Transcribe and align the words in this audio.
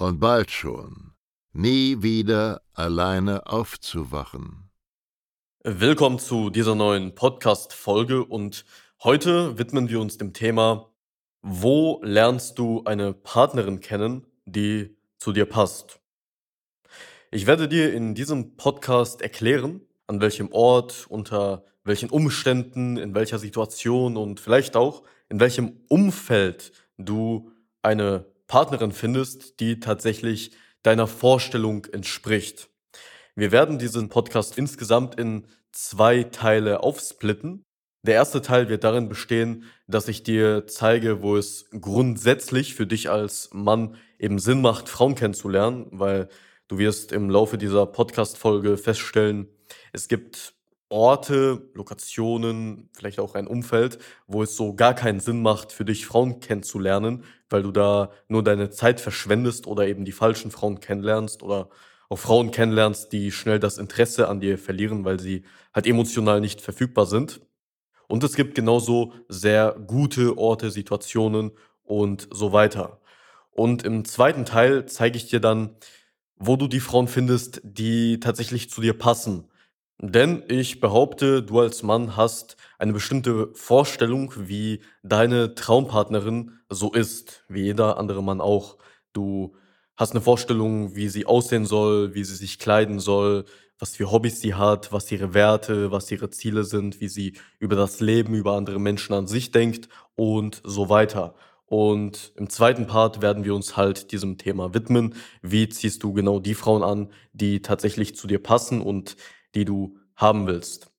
und 0.00 0.18
bald 0.18 0.50
schon 0.50 1.12
nie 1.52 2.02
wieder 2.02 2.62
alleine 2.72 3.46
aufzuwachen. 3.46 4.70
Willkommen 5.62 6.18
zu 6.18 6.48
dieser 6.48 6.74
neuen 6.74 7.14
Podcast-Folge 7.14 8.24
und 8.24 8.64
heute 9.02 9.58
widmen 9.58 9.90
wir 9.90 10.00
uns 10.00 10.16
dem 10.16 10.32
Thema, 10.32 10.90
wo 11.42 12.00
lernst 12.02 12.58
du 12.58 12.82
eine 12.84 13.12
Partnerin 13.12 13.80
kennen, 13.80 14.26
die 14.46 14.96
zu 15.18 15.32
dir 15.32 15.44
passt? 15.44 16.00
Ich 17.30 17.46
werde 17.46 17.68
dir 17.68 17.92
in 17.92 18.14
diesem 18.14 18.56
Podcast 18.56 19.20
erklären, 19.20 19.82
an 20.06 20.20
welchem 20.20 20.50
Ort, 20.52 21.06
unter 21.08 21.64
welchen 21.84 22.08
Umständen, 22.08 22.96
in 22.96 23.14
welcher 23.14 23.38
Situation 23.38 24.16
und 24.16 24.40
vielleicht 24.40 24.76
auch 24.76 25.02
in 25.28 25.40
welchem 25.40 25.80
Umfeld 25.88 26.72
du 26.96 27.52
eine 27.82 28.24
Partnerin 28.50 28.90
findest, 28.90 29.60
die 29.60 29.78
tatsächlich 29.78 30.50
deiner 30.82 31.06
Vorstellung 31.06 31.84
entspricht. 31.84 32.68
Wir 33.36 33.52
werden 33.52 33.78
diesen 33.78 34.08
Podcast 34.08 34.58
insgesamt 34.58 35.20
in 35.20 35.46
zwei 35.70 36.24
Teile 36.24 36.82
aufsplitten. 36.82 37.62
Der 38.04 38.14
erste 38.14 38.42
Teil 38.42 38.68
wird 38.68 38.82
darin 38.82 39.08
bestehen, 39.08 39.66
dass 39.86 40.08
ich 40.08 40.24
dir 40.24 40.66
zeige, 40.66 41.22
wo 41.22 41.36
es 41.36 41.70
grundsätzlich 41.80 42.74
für 42.74 42.88
dich 42.88 43.08
als 43.08 43.50
Mann 43.52 43.94
eben 44.18 44.40
Sinn 44.40 44.62
macht, 44.62 44.88
Frauen 44.88 45.14
kennenzulernen, 45.14 45.86
weil 45.92 46.28
du 46.66 46.78
wirst 46.78 47.12
im 47.12 47.30
Laufe 47.30 47.56
dieser 47.56 47.86
Podcast-Folge 47.86 48.78
feststellen, 48.78 49.46
es 49.92 50.08
gibt 50.08 50.54
Orte, 50.90 51.70
Lokationen, 51.74 52.90
vielleicht 52.92 53.20
auch 53.20 53.34
ein 53.34 53.46
Umfeld, 53.46 53.98
wo 54.26 54.42
es 54.42 54.56
so 54.56 54.74
gar 54.74 54.94
keinen 54.94 55.20
Sinn 55.20 55.40
macht, 55.40 55.72
für 55.72 55.84
dich 55.84 56.04
Frauen 56.04 56.40
kennenzulernen, 56.40 57.24
weil 57.48 57.62
du 57.62 57.70
da 57.70 58.10
nur 58.28 58.42
deine 58.42 58.70
Zeit 58.70 59.00
verschwendest 59.00 59.66
oder 59.68 59.86
eben 59.86 60.04
die 60.04 60.12
falschen 60.12 60.50
Frauen 60.50 60.80
kennenlernst 60.80 61.42
oder 61.44 61.70
auch 62.08 62.18
Frauen 62.18 62.50
kennenlernst, 62.50 63.12
die 63.12 63.30
schnell 63.30 63.60
das 63.60 63.78
Interesse 63.78 64.28
an 64.28 64.40
dir 64.40 64.58
verlieren, 64.58 65.04
weil 65.04 65.20
sie 65.20 65.44
halt 65.72 65.86
emotional 65.86 66.40
nicht 66.40 66.60
verfügbar 66.60 67.06
sind. 67.06 67.40
Und 68.08 68.24
es 68.24 68.34
gibt 68.34 68.56
genauso 68.56 69.12
sehr 69.28 69.76
gute 69.86 70.36
Orte, 70.36 70.72
Situationen 70.72 71.52
und 71.84 72.28
so 72.32 72.52
weiter. 72.52 73.00
Und 73.52 73.84
im 73.84 74.04
zweiten 74.04 74.44
Teil 74.44 74.86
zeige 74.86 75.16
ich 75.16 75.28
dir 75.28 75.40
dann, 75.40 75.76
wo 76.36 76.56
du 76.56 76.66
die 76.66 76.80
Frauen 76.80 77.06
findest, 77.06 77.60
die 77.62 78.18
tatsächlich 78.18 78.70
zu 78.70 78.80
dir 78.80 78.94
passen 78.94 79.49
denn 80.02 80.42
ich 80.48 80.80
behaupte, 80.80 81.42
du 81.42 81.60
als 81.60 81.82
Mann 81.82 82.16
hast 82.16 82.56
eine 82.78 82.94
bestimmte 82.94 83.50
Vorstellung, 83.52 84.32
wie 84.36 84.80
deine 85.02 85.54
Traumpartnerin 85.54 86.52
so 86.70 86.92
ist, 86.92 87.44
wie 87.48 87.64
jeder 87.64 87.98
andere 87.98 88.22
Mann 88.22 88.40
auch. 88.40 88.78
Du 89.12 89.54
hast 89.96 90.12
eine 90.12 90.22
Vorstellung, 90.22 90.96
wie 90.96 91.10
sie 91.10 91.26
aussehen 91.26 91.66
soll, 91.66 92.14
wie 92.14 92.24
sie 92.24 92.34
sich 92.34 92.58
kleiden 92.58 92.98
soll, 92.98 93.44
was 93.78 93.96
für 93.96 94.10
Hobbys 94.10 94.40
sie 94.40 94.54
hat, 94.54 94.90
was 94.90 95.12
ihre 95.12 95.34
Werte, 95.34 95.90
was 95.90 96.10
ihre 96.10 96.30
Ziele 96.30 96.64
sind, 96.64 97.02
wie 97.02 97.08
sie 97.08 97.34
über 97.58 97.76
das 97.76 98.00
Leben, 98.00 98.34
über 98.34 98.54
andere 98.54 98.80
Menschen 98.80 99.12
an 99.12 99.26
sich 99.26 99.50
denkt 99.50 99.90
und 100.16 100.62
so 100.64 100.88
weiter. 100.88 101.34
Und 101.66 102.32
im 102.36 102.48
zweiten 102.48 102.86
Part 102.86 103.20
werden 103.20 103.44
wir 103.44 103.54
uns 103.54 103.76
halt 103.76 104.12
diesem 104.12 104.38
Thema 104.38 104.72
widmen. 104.72 105.14
Wie 105.42 105.68
ziehst 105.68 106.02
du 106.02 106.14
genau 106.14 106.40
die 106.40 106.54
Frauen 106.54 106.82
an, 106.82 107.12
die 107.32 107.60
tatsächlich 107.60 108.16
zu 108.16 108.26
dir 108.26 108.42
passen 108.42 108.80
und 108.80 109.16
die 109.54 109.64
du 109.64 109.96
haben 110.16 110.46
willst. 110.46 110.90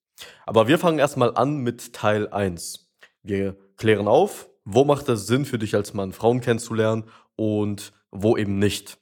Aber 0.45 0.67
wir 0.67 0.77
fangen 0.79 0.99
erstmal 0.99 1.35
an 1.35 1.57
mit 1.57 1.93
Teil 1.93 2.27
1. 2.27 2.91
Wir 3.23 3.57
klären 3.77 4.07
auf, 4.07 4.49
wo 4.65 4.83
macht 4.83 5.09
es 5.09 5.27
Sinn 5.27 5.45
für 5.45 5.59
dich 5.59 5.75
als 5.75 5.93
Mann, 5.93 6.13
Frauen 6.13 6.41
kennenzulernen 6.41 7.05
und 7.35 7.93
wo 8.11 8.37
eben 8.37 8.59
nicht. 8.59 8.97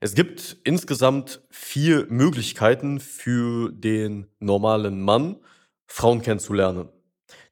Es 0.00 0.14
gibt 0.14 0.58
insgesamt 0.64 1.42
vier 1.50 2.06
Möglichkeiten 2.08 3.00
für 3.00 3.72
den 3.72 4.28
normalen 4.38 5.02
Mann, 5.02 5.40
Frauen 5.86 6.22
kennenzulernen. 6.22 6.88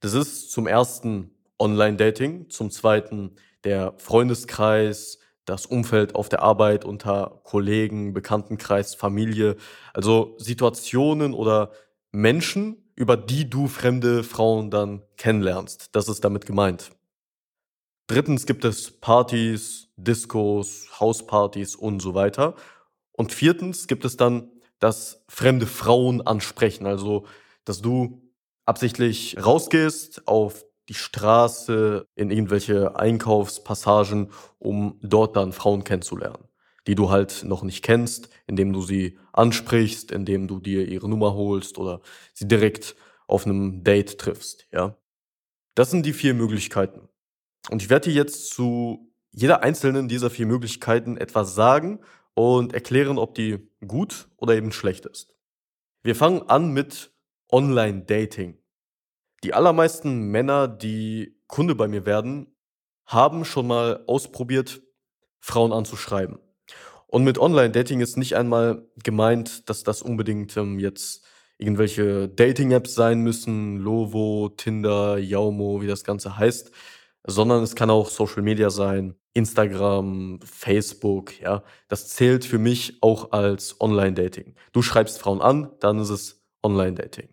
Das 0.01 0.15
ist 0.15 0.53
zum 0.53 0.67
ersten 0.67 1.33
Online-Dating, 1.59 2.49
zum 2.51 2.71
zweiten 2.71 3.37
der 3.65 3.95
Freundeskreis, 3.99 5.19
das 5.47 5.65
Umfeld 5.65 6.15
auf 6.15 6.29
der 6.29 6.43
Arbeit 6.43 6.85
unter 6.85 7.41
Kollegen, 7.45 8.13
Bekanntenkreis, 8.13 8.95
Familie. 8.95 9.57
Also 9.95 10.35
Situationen 10.39 11.33
oder 11.33 11.71
Menschen, 12.13 12.91
über 12.97 13.17
die 13.17 13.49
du 13.49 13.69
fremde 13.69 14.25
Frauen 14.25 14.71
dann 14.71 15.03
kennenlernst. 15.17 15.91
Das 15.93 16.09
ist 16.09 16.25
damit 16.25 16.47
gemeint. 16.47 16.91
Drittens 18.09 18.47
gibt 18.47 18.65
es 18.65 18.91
Partys, 18.91 19.89
Discos, 19.97 20.89
Hauspartys 21.01 21.75
und 21.75 22.01
so 22.01 22.15
weiter. 22.15 22.55
Und 23.13 23.33
viertens 23.33 23.87
gibt 23.87 24.05
es 24.05 24.17
dann 24.17 24.51
das 24.79 25.25
fremde 25.29 25.67
Frauen 25.67 26.21
ansprechen, 26.21 26.87
also 26.87 27.27
dass 27.65 27.81
du 27.81 28.23
absichtlich 28.65 29.37
rausgehst 29.45 30.27
auf 30.27 30.65
die 30.89 30.95
Straße, 30.95 32.07
in 32.15 32.31
irgendwelche 32.31 32.97
Einkaufspassagen, 32.97 34.31
um 34.59 34.99
dort 35.03 35.37
dann 35.37 35.53
Frauen 35.53 35.85
kennenzulernen, 35.85 36.49
die 36.87 36.95
du 36.95 37.11
halt 37.11 37.45
noch 37.45 37.63
nicht 37.63 37.83
kennst, 37.83 38.29
indem 38.47 38.73
du 38.73 38.83
sie 38.83 39.19
ansprichst, 39.33 40.13
indem 40.13 40.47
du 40.47 40.61
dir 40.61 40.87
ihre 40.87 41.09
Nummer 41.09 41.35
holst 41.35 41.79
oder 41.79 42.01
sie 42.35 42.47
direkt 42.49 42.97
auf 43.27 43.45
einem 43.45 43.83
Date 43.83 44.19
triffst, 44.19 44.67
ja. 44.73 44.97
Das 45.75 45.91
sind 45.91 46.07
die 46.07 46.15
vier 46.15 46.33
Möglichkeiten. 46.33 47.09
Und 47.71 47.83
ich 47.83 47.91
werde 47.91 48.09
dir 48.09 48.15
jetzt 48.15 48.51
zu 48.51 49.13
jeder 49.33 49.63
einzelnen 49.63 50.09
dieser 50.09 50.31
vier 50.31 50.47
Möglichkeiten 50.47 51.19
etwas 51.19 51.55
sagen 51.55 52.01
und 52.35 52.73
erklären, 52.73 53.19
ob 53.19 53.35
die 53.35 53.69
gut 53.87 54.29
oder 54.37 54.55
eben 54.55 54.73
schlecht 54.73 55.05
ist. 55.05 55.37
Wir 56.03 56.17
fangen 56.17 56.43
an 56.49 56.73
mit 56.73 57.13
Online-Dating. 57.53 58.57
Die 59.47 59.55
allermeisten 59.55 60.23
Männer, 60.33 60.67
die 60.67 61.39
Kunde 61.47 61.77
bei 61.77 61.87
mir 61.87 62.05
werden, 62.05 62.49
haben 63.05 63.45
schon 63.45 63.69
mal 63.69 64.03
ausprobiert, 64.09 64.83
Frauen 65.39 65.73
anzuschreiben. 65.73 66.41
Und 67.07 67.23
mit 67.23 67.39
Online-Dating 67.39 68.01
ist 68.01 68.17
nicht 68.17 68.35
einmal 68.35 68.89
gemeint, 69.05 69.71
dass 69.71 69.85
das 69.85 70.03
unbedingt 70.03 70.57
ähm, 70.57 70.81
jetzt 70.81 71.25
irgendwelche 71.59 72.29
Dating-Apps 72.29 72.97
sein 72.97 73.21
müssen, 73.21 73.77
Lovo, 73.77 74.49
Tinder, 74.49 75.17
Yaumo, 75.17 75.81
wie 75.81 75.87
das 75.87 76.03
Ganze 76.03 76.37
heißt, 76.37 76.73
sondern 77.25 77.63
es 77.63 77.77
kann 77.77 77.89
auch 77.89 78.11
Social 78.11 78.43
Media 78.43 78.69
sein, 78.69 79.15
Instagram, 79.33 80.41
Facebook, 80.43 81.41
ja. 81.41 81.63
Das 81.87 82.09
zählt 82.09 82.45
für 82.45 82.59
mich 82.59 82.99
auch 83.01 83.31
als 83.31 83.81
Online-Dating. 83.81 84.57
Du 84.73 84.83
schreibst 84.83 85.21
Frauen 85.21 85.41
an, 85.41 85.71
dann 85.79 86.01
ist 86.01 86.11
es 86.11 86.45
Online-Dating. 86.65 87.29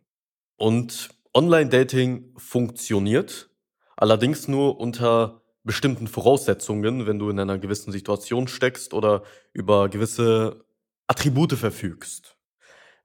Und 0.58 1.10
Online-Dating 1.34 2.34
funktioniert, 2.38 3.50
allerdings 3.98 4.48
nur 4.48 4.80
unter 4.80 5.42
bestimmten 5.64 6.08
Voraussetzungen, 6.08 7.08
wenn 7.08 7.20
du 7.20 7.30
in 7.30 7.40
einer 7.40 7.58
gewissen 7.58 7.92
Situation 7.92 8.48
steckst 8.48 8.94
oder 8.94 9.24
über 9.54 9.90
gewisse 9.90 10.66
Attribute 11.08 11.54
verfügst. 11.54 12.38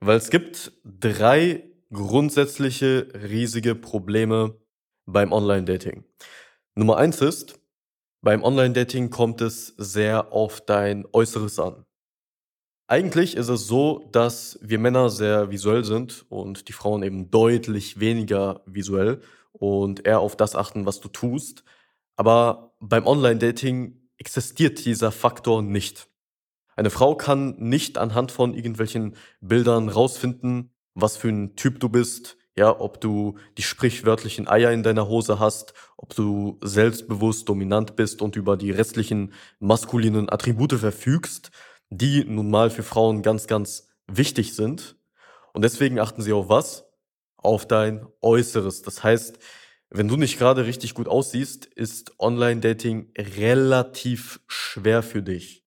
Weil 0.01 0.17
es 0.17 0.31
gibt 0.31 0.73
drei 0.85 1.71
grundsätzliche 1.91 3.09
riesige 3.15 3.75
Probleme 3.75 4.61
beim 5.07 5.33
Online-Dating. 5.33 6.05
Nummer 6.75 6.99
eins 6.99 7.21
ist, 7.21 7.59
beim 8.21 8.43
Online-Dating 8.43 9.11
kommt 9.11 9.41
es 9.41 9.69
sehr 9.79 10.33
auf 10.33 10.61
dein 10.61 11.07
Äußeres 11.13 11.59
an. 11.59 11.85
Eigentlich 12.91 13.37
ist 13.37 13.51
es 13.51 13.67
so, 13.67 14.09
dass 14.13 14.59
wir 14.63 14.79
Männer 14.79 15.11
sehr 15.11 15.51
visuell 15.51 15.85
sind 15.85 16.25
und 16.31 16.69
die 16.69 16.73
Frauen 16.73 17.03
eben 17.03 17.31
deutlich 17.31 18.01
weniger 18.01 18.63
visuell 18.65 19.21
und 19.53 20.07
eher 20.07 20.21
auf 20.21 20.37
das 20.37 20.57
achten, 20.57 20.87
was 20.87 20.99
du 20.99 21.09
tust. 21.09 21.65
Aber 22.17 22.73
beim 22.81 23.07
Online-Dating 23.07 24.09
existiert 24.17 24.87
dieser 24.87 25.13
Faktor 25.13 25.61
nicht. 25.61 26.09
Eine 26.77 26.89
Frau 26.89 27.15
kann 27.15 27.57
nicht 27.59 27.99
anhand 27.99 28.33
von 28.33 28.55
irgendwelchen 28.55 29.17
Bildern 29.43 29.91
rausfinden, 29.91 30.71
was 30.95 31.19
für 31.19 31.29
ein 31.29 31.57
Typ 31.57 31.81
du 31.81 31.91
bist, 31.91 32.39
ja, 32.57 32.81
ob 32.81 33.03
du 33.03 33.37
die 33.59 33.63
sprichwörtlichen 33.63 34.49
Eier 34.49 34.73
in 34.73 34.83
deiner 34.83 35.09
Hose 35.09 35.39
hast, 35.39 35.75
ob 35.99 36.15
du 36.15 36.59
selbstbewusst 36.65 37.51
dominant 37.51 37.97
bist 37.97 38.23
und 38.23 38.35
über 38.35 38.57
die 38.57 38.71
restlichen 38.71 39.35
maskulinen 39.61 40.31
Attribute 40.31 40.73
verfügst, 40.73 41.51
die 41.91 42.25
nun 42.25 42.51
mal 42.51 42.71
für 42.71 42.83
Frauen 42.83 43.23
ganz, 43.23 43.47
ganz 43.47 43.89
wichtig 44.07 44.55
sind. 44.55 44.97
Und 45.53 45.63
deswegen 45.63 45.99
achten 45.99 46.23
sie 46.23 46.33
auf 46.33 46.49
was? 46.49 46.87
Auf 47.37 47.67
dein 47.67 48.07
Äußeres. 48.21 48.83
Das 48.83 49.03
heißt, 49.03 49.39
wenn 49.91 50.09
du 50.09 50.17
nicht 50.17 50.39
gerade 50.39 50.67
richtig 50.67 50.95
gut 50.95 51.09
aussiehst, 51.09 51.65
ist 51.65 52.19
Online-Dating 52.19 53.13
relativ 53.17 54.41
schwer 54.47 55.03
für 55.03 55.23
dich. 55.23 55.65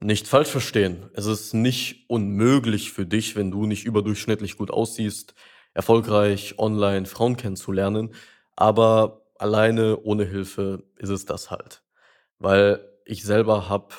Nicht 0.00 0.26
falsch 0.26 0.48
verstehen. 0.48 1.08
Es 1.14 1.26
ist 1.26 1.54
nicht 1.54 2.10
unmöglich 2.10 2.92
für 2.92 3.06
dich, 3.06 3.36
wenn 3.36 3.50
du 3.50 3.66
nicht 3.66 3.84
überdurchschnittlich 3.84 4.56
gut 4.56 4.70
aussiehst, 4.70 5.34
erfolgreich 5.74 6.58
online 6.58 7.06
Frauen 7.06 7.36
kennenzulernen. 7.36 8.12
Aber 8.56 9.26
alleine 9.38 9.98
ohne 10.00 10.24
Hilfe 10.24 10.84
ist 10.96 11.08
es 11.08 11.24
das 11.24 11.50
halt. 11.50 11.82
Weil 12.38 12.86
ich 13.06 13.22
selber 13.22 13.68
habe 13.68 13.94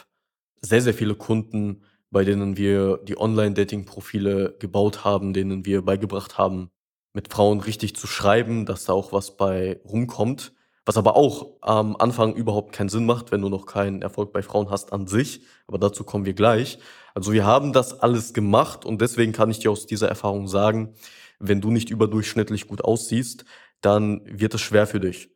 sehr, 0.64 0.82
sehr 0.82 0.94
viele 0.94 1.16
Kunden, 1.16 1.84
bei 2.10 2.24
denen 2.24 2.58
wir 2.58 2.98
die 3.04 3.18
Online-Dating-Profile 3.18 4.56
gebaut 4.60 5.04
haben, 5.04 5.34
denen 5.34 5.66
wir 5.66 5.82
beigebracht 5.84 6.38
haben, 6.38 6.70
mit 7.14 7.32
Frauen 7.32 7.60
richtig 7.60 7.96
zu 7.96 8.08
schreiben, 8.08 8.66
dass 8.66 8.86
da 8.86 8.94
auch 8.94 9.12
was 9.14 9.38
bei 9.38 9.80
rumkommt. 9.86 10.54
Was 10.86 10.98
aber 10.98 11.16
auch 11.16 11.62
am 11.62 11.96
Anfang 11.96 12.34
überhaupt 12.36 12.74
keinen 12.74 12.90
Sinn 12.90 13.06
macht, 13.06 13.32
wenn 13.32 13.42
du 13.42 13.48
noch 13.48 13.66
keinen 13.66 14.02
Erfolg 14.02 14.34
bei 14.34 14.42
Frauen 14.42 14.70
hast 14.70 14.92
an 14.92 15.08
sich. 15.08 15.42
Aber 15.66 15.78
dazu 15.78 16.04
kommen 16.04 16.26
wir 16.26 16.34
gleich. 16.34 16.78
Also 17.14 17.32
wir 17.32 17.46
haben 17.46 17.72
das 17.72 18.02
alles 18.02 18.34
gemacht 18.34 18.84
und 18.84 19.00
deswegen 19.00 19.32
kann 19.32 19.50
ich 19.50 19.60
dir 19.60 19.72
aus 19.72 19.86
dieser 19.86 20.10
Erfahrung 20.10 20.48
sagen, 20.48 20.96
wenn 21.40 21.62
du 21.62 21.72
nicht 21.72 21.90
überdurchschnittlich 21.90 22.68
gut 22.68 22.84
aussiehst, 22.84 23.46
dann 23.80 24.22
wird 24.26 24.54
es 24.56 24.62
schwer 24.62 24.88
für 24.88 25.00
dich. 25.00 25.30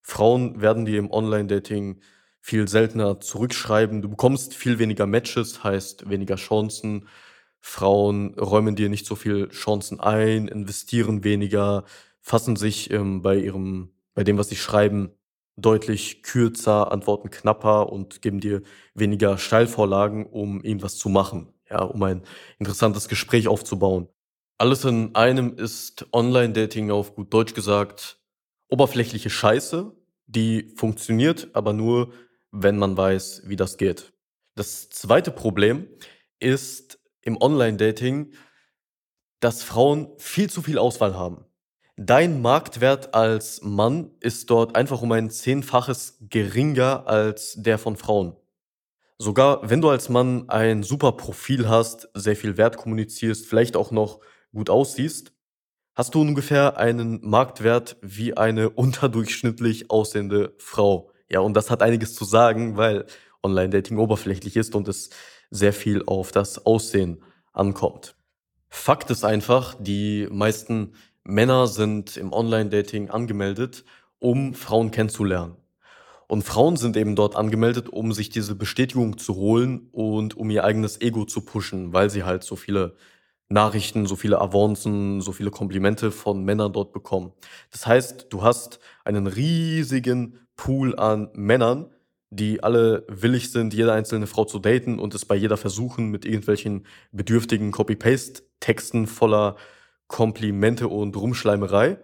Frauen 0.00 0.60
werden 0.60 0.86
dir 0.86 0.98
im 0.98 1.10
Online-Dating 1.10 2.00
viel 2.48 2.66
seltener 2.66 3.20
zurückschreiben. 3.20 4.00
Du 4.00 4.08
bekommst 4.08 4.54
viel 4.54 4.78
weniger 4.78 5.06
Matches, 5.06 5.62
heißt 5.62 6.08
weniger 6.08 6.36
Chancen. 6.36 7.06
Frauen 7.60 8.38
räumen 8.38 8.74
dir 8.74 8.88
nicht 8.88 9.04
so 9.04 9.16
viel 9.16 9.50
Chancen 9.50 10.00
ein, 10.00 10.48
investieren 10.48 11.24
weniger, 11.24 11.84
fassen 12.22 12.56
sich 12.56 12.90
ähm, 12.90 13.20
bei 13.20 13.36
ihrem, 13.36 13.90
bei 14.14 14.24
dem, 14.24 14.38
was 14.38 14.48
sie 14.48 14.56
schreiben, 14.56 15.10
deutlich 15.58 16.22
kürzer, 16.22 16.90
antworten 16.90 17.28
knapper 17.28 17.92
und 17.92 18.22
geben 18.22 18.40
dir 18.40 18.62
weniger 18.94 19.36
Steilvorlagen, 19.36 20.24
um 20.24 20.62
irgendwas 20.62 20.96
zu 20.96 21.10
machen, 21.10 21.52
ja, 21.68 21.82
um 21.82 22.02
ein 22.02 22.22
interessantes 22.58 23.08
Gespräch 23.08 23.46
aufzubauen. 23.46 24.08
Alles 24.56 24.86
in 24.86 25.14
einem 25.14 25.54
ist 25.54 26.06
Online-Dating 26.14 26.90
auf 26.90 27.14
gut 27.14 27.34
Deutsch 27.34 27.52
gesagt 27.52 28.22
oberflächliche 28.70 29.28
Scheiße, 29.28 29.92
die 30.26 30.72
funktioniert, 30.76 31.48
aber 31.52 31.74
nur, 31.74 32.12
wenn 32.50 32.78
man 32.78 32.96
weiß, 32.96 33.42
wie 33.46 33.56
das 33.56 33.76
geht. 33.76 34.12
Das 34.54 34.88
zweite 34.90 35.30
Problem 35.30 35.88
ist 36.40 36.98
im 37.22 37.40
Online-Dating, 37.40 38.32
dass 39.40 39.62
Frauen 39.62 40.08
viel 40.18 40.50
zu 40.50 40.62
viel 40.62 40.78
Auswahl 40.78 41.14
haben. 41.14 41.44
Dein 41.96 42.40
Marktwert 42.42 43.14
als 43.14 43.60
Mann 43.62 44.12
ist 44.20 44.50
dort 44.50 44.76
einfach 44.76 45.02
um 45.02 45.10
ein 45.12 45.30
Zehnfaches 45.30 46.18
geringer 46.20 47.06
als 47.06 47.54
der 47.56 47.76
von 47.78 47.96
Frauen. 47.96 48.36
Sogar 49.18 49.68
wenn 49.68 49.80
du 49.80 49.90
als 49.90 50.08
Mann 50.08 50.48
ein 50.48 50.84
super 50.84 51.12
Profil 51.12 51.68
hast, 51.68 52.08
sehr 52.14 52.36
viel 52.36 52.56
Wert 52.56 52.76
kommunizierst, 52.76 53.46
vielleicht 53.46 53.76
auch 53.76 53.90
noch 53.90 54.20
gut 54.54 54.70
aussiehst, 54.70 55.32
hast 55.96 56.14
du 56.14 56.20
ungefähr 56.20 56.76
einen 56.76 57.20
Marktwert 57.28 57.96
wie 58.00 58.36
eine 58.36 58.70
unterdurchschnittlich 58.76 59.90
aussehende 59.90 60.54
Frau. 60.58 61.10
Ja, 61.30 61.40
und 61.40 61.54
das 61.54 61.70
hat 61.70 61.82
einiges 61.82 62.14
zu 62.14 62.24
sagen, 62.24 62.76
weil 62.76 63.06
Online-Dating 63.42 63.98
oberflächlich 63.98 64.56
ist 64.56 64.74
und 64.74 64.88
es 64.88 65.10
sehr 65.50 65.72
viel 65.72 66.02
auf 66.06 66.32
das 66.32 66.64
Aussehen 66.66 67.22
ankommt. 67.52 68.16
Fakt 68.68 69.10
ist 69.10 69.24
einfach, 69.24 69.76
die 69.78 70.28
meisten 70.30 70.94
Männer 71.24 71.66
sind 71.66 72.16
im 72.16 72.32
Online-Dating 72.32 73.10
angemeldet, 73.10 73.84
um 74.18 74.54
Frauen 74.54 74.90
kennenzulernen. 74.90 75.56
Und 76.26 76.42
Frauen 76.42 76.76
sind 76.76 76.96
eben 76.96 77.16
dort 77.16 77.36
angemeldet, 77.36 77.88
um 77.88 78.12
sich 78.12 78.28
diese 78.28 78.54
Bestätigung 78.54 79.16
zu 79.16 79.36
holen 79.36 79.88
und 79.92 80.36
um 80.36 80.50
ihr 80.50 80.64
eigenes 80.64 81.00
Ego 81.00 81.24
zu 81.24 81.40
pushen, 81.40 81.94
weil 81.94 82.10
sie 82.10 82.24
halt 82.24 82.44
so 82.44 82.54
viele 82.54 82.96
Nachrichten, 83.48 84.06
so 84.06 84.16
viele 84.16 84.40
Avancen, 84.40 85.20
so 85.20 85.32
viele 85.32 85.50
Komplimente 85.50 86.10
von 86.10 86.44
Männern 86.44 86.72
dort 86.72 86.92
bekommen. 86.92 87.32
Das 87.70 87.86
heißt, 87.86 88.26
du 88.30 88.42
hast 88.42 88.78
einen 89.04 89.26
riesigen 89.26 90.38
Pool 90.56 90.98
an 90.98 91.30
Männern, 91.32 91.90
die 92.30 92.62
alle 92.62 93.06
willig 93.08 93.50
sind, 93.50 93.72
jede 93.72 93.92
einzelne 93.92 94.26
Frau 94.26 94.44
zu 94.44 94.58
daten 94.58 94.98
und 94.98 95.14
es 95.14 95.24
bei 95.24 95.34
jeder 95.34 95.56
versuchen 95.56 96.10
mit 96.10 96.26
irgendwelchen 96.26 96.86
bedürftigen 97.10 97.70
Copy-Paste-Texten 97.70 99.06
voller 99.06 99.56
Komplimente 100.08 100.88
und 100.88 101.16
Rumschleimerei. 101.16 101.98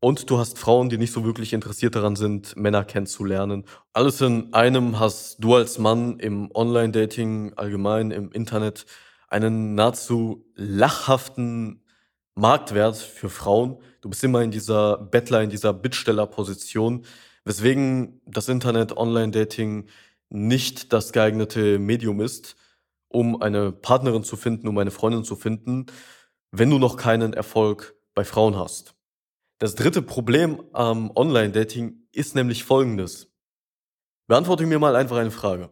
Und 0.00 0.30
du 0.30 0.38
hast 0.38 0.58
Frauen, 0.58 0.90
die 0.90 0.98
nicht 0.98 1.12
so 1.12 1.24
wirklich 1.24 1.52
interessiert 1.52 1.96
daran 1.96 2.14
sind, 2.14 2.56
Männer 2.56 2.84
kennenzulernen. 2.84 3.64
Alles 3.92 4.20
in 4.20 4.52
einem 4.52 5.00
hast 5.00 5.42
du 5.42 5.56
als 5.56 5.78
Mann 5.78 6.20
im 6.20 6.50
Online-Dating, 6.54 7.54
allgemein 7.56 8.10
im 8.10 8.30
Internet, 8.30 8.86
einen 9.28 9.74
nahezu 9.74 10.46
lachhaften 10.54 11.84
Marktwert 12.34 12.96
für 12.96 13.28
Frauen. 13.28 13.78
Du 14.00 14.08
bist 14.08 14.22
immer 14.24 14.42
in 14.42 14.50
dieser 14.50 14.98
Bettler, 14.98 15.42
in 15.42 15.50
dieser 15.50 15.72
Bittstellerposition, 15.72 17.04
weswegen 17.44 18.20
das 18.26 18.48
Internet, 18.48 18.96
Online-Dating 18.96 19.88
nicht 20.30 20.92
das 20.92 21.12
geeignete 21.12 21.78
Medium 21.78 22.20
ist, 22.20 22.56
um 23.08 23.40
eine 23.40 23.72
Partnerin 23.72 24.24
zu 24.24 24.36
finden, 24.36 24.68
um 24.68 24.78
eine 24.78 24.90
Freundin 24.90 25.24
zu 25.24 25.36
finden, 25.36 25.86
wenn 26.50 26.70
du 26.70 26.78
noch 26.78 26.96
keinen 26.96 27.32
Erfolg 27.32 27.96
bei 28.14 28.24
Frauen 28.24 28.56
hast. 28.56 28.94
Das 29.58 29.74
dritte 29.74 30.02
Problem 30.02 30.62
am 30.72 31.10
Online-Dating 31.10 32.06
ist 32.12 32.34
nämlich 32.34 32.64
folgendes. 32.64 33.32
Beantworte 34.28 34.66
mir 34.66 34.78
mal 34.78 34.94
einfach 34.94 35.16
eine 35.16 35.30
Frage. 35.30 35.70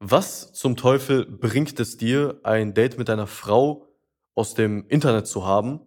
Was 0.00 0.52
zum 0.52 0.76
Teufel 0.76 1.26
bringt 1.26 1.80
es 1.80 1.96
dir, 1.96 2.40
ein 2.44 2.72
Date 2.72 2.98
mit 2.98 3.10
einer 3.10 3.26
Frau 3.26 3.88
aus 4.36 4.54
dem 4.54 4.86
Internet 4.88 5.26
zu 5.26 5.44
haben, 5.44 5.80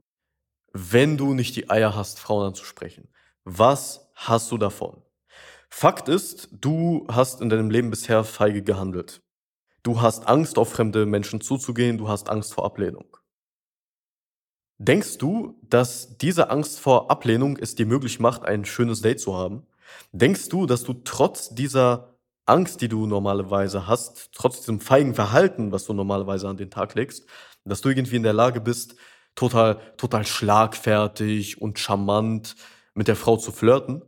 wenn 0.74 1.18
du 1.18 1.34
nicht 1.34 1.56
die 1.56 1.70
Eier 1.70 1.96
hast, 1.96 2.20
Frauen 2.20 2.48
anzusprechen? 2.48 3.08
Was 3.46 4.12
hast 4.13 4.51
du 4.51 4.58
davon? 4.58 5.01
Fakt 5.70 6.10
ist, 6.10 6.50
du 6.51 7.08
hast 7.10 7.39
in 7.39 7.50
deinem 7.50 7.70
Leben 7.70 7.89
bisher 7.89 8.25
feige 8.25 8.62
gehandelt. 8.62 9.22
Du 9.84 10.01
hast 10.01 10.27
Angst, 10.27 10.58
auf 10.58 10.70
fremde 10.70 11.06
Menschen 11.06 11.39
zuzugehen, 11.39 11.98
du 11.98 12.10
hast 12.10 12.30
Angst 12.30 12.53
vor 12.53 12.65
Ablehnung. 12.65 13.18
Denkst 14.77 15.20
du, 15.20 15.58
dass 15.63 16.18
diese 16.18 16.50
Angst 16.50 16.80
vor 16.80 17.10
Ablehnung 17.10 17.56
es 17.56 17.75
dir 17.75 17.86
möglich 17.86 18.20
macht, 18.20 18.44
ein 18.44 18.65
schönes 18.65 19.01
Date 19.01 19.22
zu 19.22 19.36
haben? 19.38 19.65
Denkst 20.12 20.50
du, 20.50 20.65
dass 20.65 20.84
du 20.84 20.94
trotz 20.94 21.56
dieser 21.56 22.11
Angst, 22.51 22.81
die 22.81 22.89
du 22.89 23.08
normalerweise 23.08 23.88
hast, 23.88 24.29
trotz 24.34 24.60
diesem 24.60 24.81
feigen 24.81 25.15
Verhalten, 25.15 25.72
was 25.72 25.86
du 25.86 25.93
normalerweise 25.93 26.50
an 26.50 26.58
den 26.58 26.70
Tag 26.70 26.96
legst, 26.96 27.25
dass 27.63 27.81
du 27.81 27.89
irgendwie 27.89 28.17
in 28.17 28.24
der 28.24 28.34
Lage 28.34 28.60
bist, 28.60 28.96
total, 29.36 29.79
total 29.98 30.25
schlagfertig 30.25 31.62
und 31.62 31.79
charmant 31.79 32.55
mit 32.93 33.08
der 33.08 33.15
Frau 33.15 33.38
zu 33.38 33.51
flirten? 33.53 34.03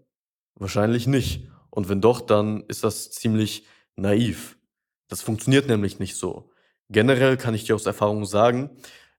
Wahrscheinlich 0.55 1.07
nicht. 1.07 1.49
Und 1.69 1.87
wenn 1.87 2.01
doch, 2.01 2.21
dann 2.21 2.63
ist 2.67 2.83
das 2.83 3.11
ziemlich 3.11 3.65
naiv. 3.95 4.57
Das 5.07 5.21
funktioniert 5.21 5.67
nämlich 5.67 5.99
nicht 5.99 6.15
so. 6.17 6.51
Generell 6.89 7.37
kann 7.37 7.55
ich 7.55 7.63
dir 7.63 7.75
aus 7.75 7.85
Erfahrung 7.85 8.25
sagen, 8.25 8.71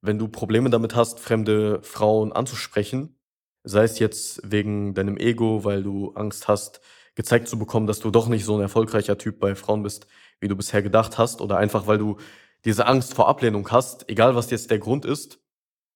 wenn 0.02 0.18
du 0.18 0.28
Probleme 0.28 0.68
damit 0.68 0.94
hast, 0.94 1.18
fremde 1.18 1.82
Frauen 1.82 2.32
anzusprechen, 2.32 3.16
sei 3.64 3.84
es 3.84 3.98
jetzt 3.98 4.42
wegen 4.44 4.92
deinem 4.92 5.16
Ego, 5.16 5.64
weil 5.64 5.82
du 5.82 6.12
Angst 6.12 6.46
hast, 6.46 6.82
gezeigt 7.14 7.48
zu 7.48 7.58
bekommen, 7.58 7.86
dass 7.86 8.00
du 8.00 8.10
doch 8.10 8.28
nicht 8.28 8.44
so 8.44 8.56
ein 8.56 8.60
erfolgreicher 8.60 9.18
Typ 9.18 9.38
bei 9.38 9.54
Frauen 9.54 9.82
bist, 9.82 10.06
wie 10.40 10.48
du 10.48 10.56
bisher 10.56 10.82
gedacht 10.82 11.18
hast, 11.18 11.40
oder 11.40 11.58
einfach 11.58 11.86
weil 11.86 11.98
du 11.98 12.16
diese 12.64 12.86
Angst 12.86 13.14
vor 13.14 13.28
Ablehnung 13.28 13.70
hast, 13.70 14.08
egal 14.08 14.34
was 14.34 14.50
jetzt 14.50 14.70
der 14.70 14.78
Grund 14.78 15.04
ist. 15.04 15.38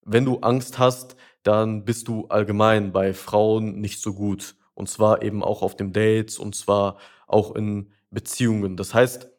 Wenn 0.03 0.25
du 0.25 0.39
Angst 0.39 0.79
hast, 0.79 1.15
dann 1.43 1.85
bist 1.85 2.07
du 2.07 2.27
allgemein 2.27 2.91
bei 2.91 3.13
Frauen 3.13 3.79
nicht 3.79 4.01
so 4.01 4.13
gut. 4.13 4.55
Und 4.73 4.89
zwar 4.89 5.23
eben 5.23 5.43
auch 5.43 5.61
auf 5.61 5.75
dem 5.75 5.93
Dates 5.93 6.37
und 6.39 6.55
zwar 6.55 6.97
auch 7.27 7.55
in 7.55 7.91
Beziehungen. 8.11 8.77
Das 8.77 8.93
heißt, 8.93 9.29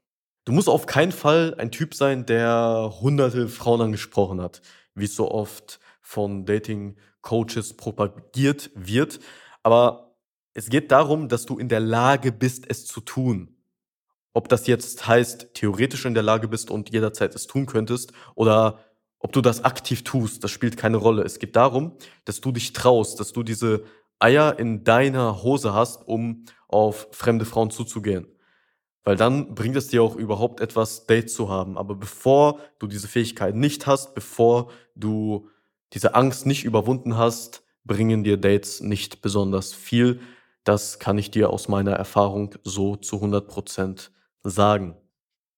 Du 0.50 0.52
musst 0.52 0.68
auf 0.68 0.87
keinen 0.87 1.12
Fall 1.12 1.54
ein 1.58 1.70
Typ 1.70 1.94
sein, 1.94 2.25
der 2.26 2.94
hunderte 3.00 3.49
Frauen 3.49 3.82
angesprochen 3.82 4.40
hat, 4.40 4.62
wie 4.94 5.04
es 5.04 5.14
so 5.14 5.30
oft 5.30 5.80
von 6.00 6.46
Dating-Coaches 6.46 7.76
propagiert 7.76 8.70
wird. 8.75 9.20
Aber 9.62 10.10
es 10.54 10.69
geht 10.69 10.90
darum, 10.90 11.28
dass 11.28 11.47
du 11.47 11.59
in 11.59 11.69
der 11.69 11.80
Lage 11.80 12.33
bist, 12.33 12.64
es 12.69 12.87
zu 12.87 13.00
tun. 13.00 13.57
Ob 14.33 14.49
das 14.49 14.66
jetzt 14.66 15.07
heißt, 15.07 15.54
theoretisch 15.54 16.04
in 16.04 16.14
der 16.14 16.23
Lage 16.23 16.49
bist 16.49 16.71
und 16.71 16.90
jederzeit 16.90 17.35
es 17.35 17.47
tun 17.47 17.66
könntest 17.66 18.12
oder 18.35 18.78
ob 19.19 19.33
du 19.33 19.40
das 19.40 19.64
aktiv 19.64 20.02
tust, 20.02 20.42
das 20.42 20.50
spielt 20.50 20.76
keine 20.76 20.97
Rolle. 20.97 21.23
Es 21.23 21.38
geht 21.38 21.57
darum, 21.57 21.97
dass 22.25 22.40
du 22.40 22.52
dich 22.52 22.73
traust, 22.73 23.21
dass 23.21 23.33
du 23.33 23.42
diese 23.42 23.85
Eier 24.19 24.59
in 24.59 24.85
deiner 24.85 25.42
Hose 25.42 25.75
hast, 25.75 26.07
um 26.07 26.45
auf 26.69 27.09
fremde 27.12 27.45
Frauen 27.45 27.71
zuzugehen. 27.71 28.26
Weil 29.02 29.16
dann 29.16 29.54
bringt 29.54 29.76
es 29.76 29.88
dir 29.88 30.02
auch 30.02 30.16
überhaupt 30.16 30.61
etwas, 30.61 31.07
Dates 31.07 31.35
zu 31.35 31.49
haben. 31.49 31.76
Aber 31.76 31.95
bevor 31.95 32.61
du 32.78 32.87
diese 32.87 33.09
Fähigkeit 33.09 33.54
nicht 33.54 33.87
hast, 33.87 34.14
bevor 34.14 34.71
du 34.95 35.49
diese 35.92 36.14
Angst 36.14 36.47
nicht 36.47 36.64
überwunden 36.64 37.16
hast, 37.16 37.62
bringen 37.85 38.25
dir 38.25 38.37
Dates 38.37 38.80
nicht 38.80 39.23
besonders 39.23 39.73
viel. 39.73 40.21
Das 40.64 40.99
kann 40.99 41.19
ich 41.19 41.31
dir 41.31 41.50
aus 41.50 41.69
meiner 41.69 41.93
Erfahrung 41.93 42.55
so 42.62 42.97
zu 42.97 43.17
100% 43.17 44.11
sagen. 44.43 44.97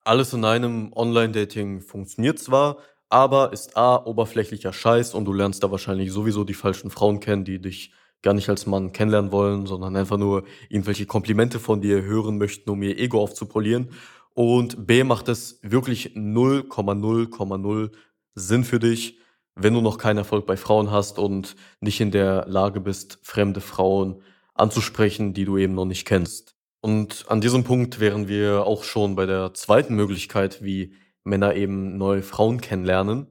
Alles 0.04 0.32
in 0.32 0.44
einem 0.44 0.92
Online-Dating 0.94 1.80
funktioniert 1.80 2.38
zwar, 2.38 2.78
aber 3.08 3.52
ist 3.52 3.76
A, 3.76 3.96
oberflächlicher 3.96 4.72
Scheiß 4.72 5.14
und 5.14 5.26
du 5.26 5.32
lernst 5.32 5.62
da 5.62 5.70
wahrscheinlich 5.70 6.12
sowieso 6.12 6.44
die 6.44 6.54
falschen 6.54 6.90
Frauen 6.90 7.20
kennen, 7.20 7.44
die 7.44 7.60
dich 7.60 7.92
gar 8.22 8.34
nicht 8.34 8.48
als 8.48 8.66
Mann 8.66 8.92
kennenlernen 8.92 9.32
wollen, 9.32 9.66
sondern 9.66 9.96
einfach 9.96 10.16
nur 10.16 10.44
irgendwelche 10.68 11.06
Komplimente 11.06 11.58
von 11.58 11.80
dir 11.80 12.02
hören 12.02 12.38
möchten, 12.38 12.70
um 12.70 12.82
ihr 12.82 12.98
Ego 12.98 13.20
aufzupolieren. 13.20 13.90
Und 14.34 14.86
B 14.86 15.04
macht 15.04 15.28
es 15.28 15.58
wirklich 15.62 16.16
0,0,0 16.16 17.90
Sinn 18.34 18.64
für 18.64 18.78
dich, 18.78 19.18
wenn 19.54 19.74
du 19.74 19.82
noch 19.82 19.98
keinen 19.98 20.18
Erfolg 20.18 20.46
bei 20.46 20.56
Frauen 20.56 20.90
hast 20.90 21.18
und 21.18 21.56
nicht 21.80 22.00
in 22.00 22.10
der 22.10 22.46
Lage 22.48 22.80
bist, 22.80 23.18
fremde 23.22 23.60
Frauen 23.60 24.22
anzusprechen, 24.54 25.34
die 25.34 25.44
du 25.44 25.58
eben 25.58 25.74
noch 25.74 25.84
nicht 25.84 26.06
kennst. 26.06 26.54
Und 26.80 27.26
an 27.28 27.40
diesem 27.40 27.64
Punkt 27.64 28.00
wären 28.00 28.28
wir 28.28 28.66
auch 28.66 28.84
schon 28.84 29.14
bei 29.14 29.26
der 29.26 29.54
zweiten 29.54 29.94
Möglichkeit, 29.94 30.62
wie 30.62 30.94
Männer 31.24 31.54
eben 31.54 31.96
neue 31.96 32.22
Frauen 32.22 32.60
kennenlernen. 32.60 33.28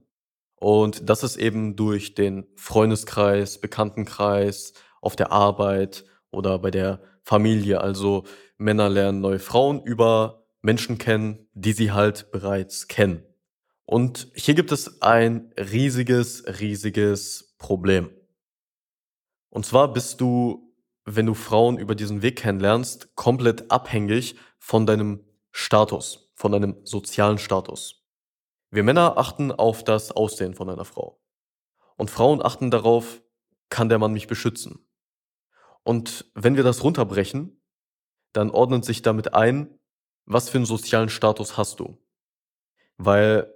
Und 0.55 1.09
das 1.09 1.23
ist 1.23 1.37
eben 1.37 1.75
durch 1.75 2.15
den 2.15 2.47
Freundeskreis, 2.55 3.59
Bekanntenkreis, 3.59 4.73
auf 5.01 5.15
der 5.15 5.31
Arbeit 5.31 6.05
oder 6.29 6.59
bei 6.59 6.71
der 6.71 7.01
Familie. 7.23 7.81
Also 7.81 8.23
Männer 8.57 8.89
lernen 8.89 9.19
neue 9.19 9.39
Frauen 9.39 9.81
über 9.83 10.45
Menschen 10.61 10.97
kennen, 10.97 11.47
die 11.53 11.73
sie 11.73 11.91
halt 11.91 12.31
bereits 12.31 12.87
kennen. 12.87 13.23
Und 13.85 14.31
hier 14.35 14.53
gibt 14.53 14.71
es 14.71 15.01
ein 15.01 15.51
riesiges, 15.57 16.45
riesiges 16.61 17.55
Problem. 17.57 18.09
Und 19.49 19.65
zwar 19.65 19.91
bist 19.91 20.21
du, 20.21 20.70
wenn 21.05 21.25
du 21.25 21.33
Frauen 21.33 21.77
über 21.77 21.95
diesen 21.95 22.21
Weg 22.21 22.39
kennenlernst, 22.39 23.15
komplett 23.15 23.71
abhängig 23.71 24.35
von 24.59 24.85
deinem 24.85 25.25
Status, 25.51 26.31
von 26.35 26.51
deinem 26.51 26.77
sozialen 26.83 27.37
Status. 27.37 28.03
Wir 28.69 28.83
Männer 28.83 29.17
achten 29.17 29.51
auf 29.51 29.83
das 29.83 30.11
Aussehen 30.11 30.53
von 30.53 30.69
einer 30.69 30.85
Frau. 30.85 31.21
Und 31.97 32.09
Frauen 32.09 32.41
achten 32.41 32.71
darauf, 32.71 33.21
kann 33.69 33.89
der 33.89 33.99
Mann 33.99 34.13
mich 34.13 34.27
beschützen? 34.27 34.85
Und 35.83 36.31
wenn 36.35 36.55
wir 36.55 36.63
das 36.63 36.83
runterbrechen, 36.83 37.61
dann 38.33 38.51
ordnet 38.51 38.85
sich 38.85 39.01
damit 39.01 39.33
ein, 39.33 39.79
was 40.25 40.49
für 40.49 40.57
einen 40.57 40.65
sozialen 40.65 41.09
Status 41.09 41.57
hast 41.57 41.79
du? 41.79 41.97
Weil 42.97 43.53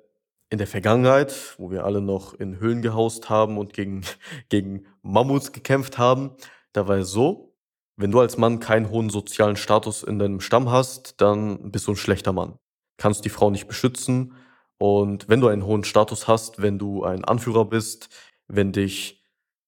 in 0.49 0.57
der 0.57 0.67
Vergangenheit, 0.67 1.55
wo 1.57 1.71
wir 1.71 1.85
alle 1.85 2.01
noch 2.01 2.33
in 2.33 2.59
Höhlen 2.59 2.81
gehaust 2.81 3.29
haben 3.29 3.57
und 3.57 3.73
gegen, 3.73 4.01
gegen 4.49 4.85
Mammuts 5.01 5.51
gekämpft 5.51 5.97
haben, 5.97 6.35
da 6.75 6.88
war 6.88 6.98
es 6.98 7.12
so, 7.12 7.55
wenn 7.98 8.12
du 8.12 8.20
als 8.20 8.38
Mann 8.38 8.60
keinen 8.60 8.89
hohen 8.89 9.10
sozialen 9.10 9.55
Status 9.55 10.03
in 10.03 10.20
deinem 10.20 10.41
Stamm 10.41 10.70
hast, 10.70 11.22
dann 11.22 11.72
bist 11.72 11.88
du 11.88 11.91
ein 11.91 11.98
schlechter 11.98 12.34
Mann. 12.34 12.60
Kannst 12.98 13.25
die 13.25 13.29
Frau 13.29 13.50
nicht 13.50 13.67
beschützen, 13.67 14.34
und 14.77 15.29
wenn 15.29 15.41
du 15.41 15.48
einen 15.48 15.65
hohen 15.65 15.84
Status 15.84 16.27
hast, 16.27 16.62
wenn 16.62 16.77
du 16.77 17.03
ein 17.03 17.24
Anführer 17.24 17.65
bist, 17.65 18.10
wenn 18.48 18.72
dich 18.72 19.24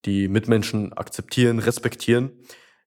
die 0.06 0.28
Mitmenschen 0.28 0.94
akzeptieren, 0.94 1.60
respektieren, 1.60 2.32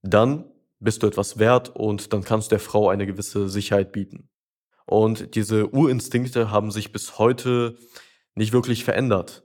dann 0.03 0.45
bist 0.79 1.03
du 1.03 1.07
etwas 1.07 1.39
wert 1.39 1.71
und 1.71 2.12
dann 2.12 2.23
kannst 2.23 2.49
du 2.49 2.55
der 2.55 2.61
Frau 2.61 2.89
eine 2.89 3.07
gewisse 3.07 3.49
Sicherheit 3.49 3.93
bieten. 3.93 4.29
Und 4.87 5.35
diese 5.35 5.69
Urinstinkte 5.69 6.50
haben 6.50 6.71
sich 6.71 6.93
bis 6.93 7.19
heute 7.19 7.77
nicht 8.35 8.53
wirklich 8.53 8.85
verändert. 8.85 9.45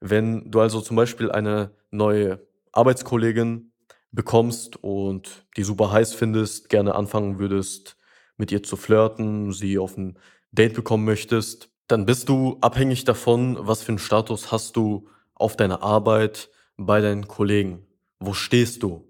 Wenn 0.00 0.50
du 0.50 0.60
also 0.60 0.80
zum 0.80 0.96
Beispiel 0.96 1.30
eine 1.30 1.76
neue 1.90 2.46
Arbeitskollegin 2.72 3.69
bekommst 4.12 4.82
und 4.82 5.46
die 5.56 5.62
super 5.62 5.92
heiß 5.92 6.14
findest, 6.14 6.68
gerne 6.68 6.94
anfangen 6.94 7.38
würdest, 7.38 7.96
mit 8.36 8.50
ihr 8.50 8.62
zu 8.62 8.76
flirten, 8.76 9.52
sie 9.52 9.78
auf 9.78 9.96
ein 9.96 10.18
Date 10.50 10.74
bekommen 10.74 11.04
möchtest, 11.04 11.70
dann 11.86 12.06
bist 12.06 12.28
du 12.28 12.56
abhängig 12.60 13.04
davon, 13.04 13.56
was 13.60 13.82
für 13.82 13.90
einen 13.90 13.98
Status 13.98 14.50
hast 14.52 14.76
du 14.76 15.08
auf 15.34 15.56
deiner 15.56 15.82
Arbeit, 15.82 16.50
bei 16.76 17.00
deinen 17.00 17.28
Kollegen. 17.28 17.86
Wo 18.18 18.32
stehst 18.32 18.82
du? 18.82 19.06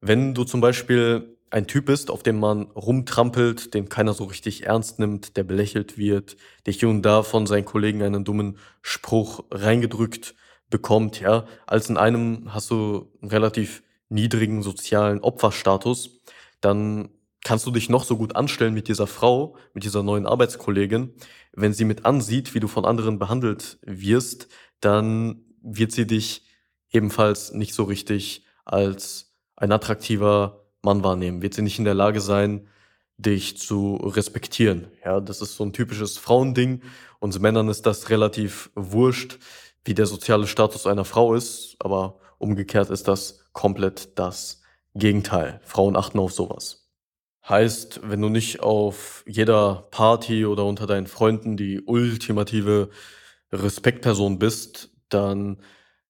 Wenn 0.00 0.34
du 0.34 0.44
zum 0.44 0.60
Beispiel 0.60 1.36
ein 1.50 1.66
Typ 1.66 1.86
bist, 1.86 2.10
auf 2.10 2.22
dem 2.22 2.38
man 2.38 2.62
rumtrampelt, 2.72 3.74
den 3.74 3.88
keiner 3.88 4.12
so 4.12 4.24
richtig 4.24 4.66
ernst 4.66 4.98
nimmt, 4.98 5.36
der 5.36 5.44
belächelt 5.44 5.96
wird, 5.96 6.36
der 6.66 6.72
hier 6.72 6.88
und 6.88 7.02
da 7.02 7.22
von 7.22 7.46
seinen 7.46 7.64
Kollegen 7.64 8.02
einen 8.02 8.24
dummen 8.24 8.58
Spruch 8.82 9.44
reingedrückt 9.50 10.34
bekommt, 10.70 11.20
ja, 11.20 11.46
als 11.66 11.88
in 11.88 11.96
einem 11.96 12.52
hast 12.52 12.70
du 12.70 13.12
einen 13.20 13.30
relativ 13.30 13.82
niedrigen 14.08 14.62
sozialen 14.62 15.20
Opferstatus, 15.20 16.20
dann 16.60 17.10
kannst 17.44 17.66
du 17.66 17.70
dich 17.70 17.88
noch 17.88 18.04
so 18.04 18.16
gut 18.16 18.34
anstellen 18.34 18.74
mit 18.74 18.88
dieser 18.88 19.06
Frau, 19.06 19.56
mit 19.72 19.84
dieser 19.84 20.02
neuen 20.02 20.26
Arbeitskollegin, 20.26 21.12
wenn 21.52 21.72
sie 21.72 21.84
mit 21.84 22.04
ansieht, 22.04 22.54
wie 22.54 22.60
du 22.60 22.68
von 22.68 22.84
anderen 22.84 23.18
behandelt 23.18 23.78
wirst, 23.82 24.48
dann 24.80 25.44
wird 25.62 25.92
sie 25.92 26.06
dich 26.06 26.42
ebenfalls 26.90 27.52
nicht 27.52 27.74
so 27.74 27.84
richtig 27.84 28.44
als 28.64 29.34
ein 29.56 29.72
attraktiver 29.72 30.66
Mann 30.82 31.02
wahrnehmen, 31.02 31.42
wird 31.42 31.54
sie 31.54 31.62
nicht 31.62 31.78
in 31.78 31.84
der 31.84 31.94
Lage 31.94 32.20
sein, 32.20 32.68
dich 33.16 33.56
zu 33.56 33.96
respektieren. 33.96 34.88
Ja, 35.04 35.20
das 35.20 35.40
ist 35.40 35.56
so 35.56 35.64
ein 35.64 35.72
typisches 35.72 36.18
Frauending. 36.18 36.82
Uns 37.18 37.38
Männern 37.38 37.68
ist 37.68 37.86
das 37.86 38.10
relativ 38.10 38.70
wurscht, 38.74 39.38
wie 39.86 39.94
der 39.94 40.06
soziale 40.06 40.46
Status 40.46 40.86
einer 40.86 41.04
Frau 41.04 41.34
ist, 41.34 41.76
aber 41.78 42.18
umgekehrt 42.38 42.90
ist 42.90 43.08
das 43.08 43.48
komplett 43.52 44.18
das 44.18 44.62
Gegenteil. 44.94 45.60
Frauen 45.64 45.96
achten 45.96 46.18
auf 46.18 46.32
sowas. 46.32 46.90
Heißt, 47.48 48.00
wenn 48.02 48.20
du 48.20 48.28
nicht 48.28 48.60
auf 48.60 49.22
jeder 49.26 49.86
Party 49.92 50.44
oder 50.44 50.64
unter 50.64 50.86
deinen 50.86 51.06
Freunden 51.06 51.56
die 51.56 51.80
ultimative 51.80 52.90
Respektperson 53.52 54.38
bist, 54.40 54.90
dann 55.08 55.58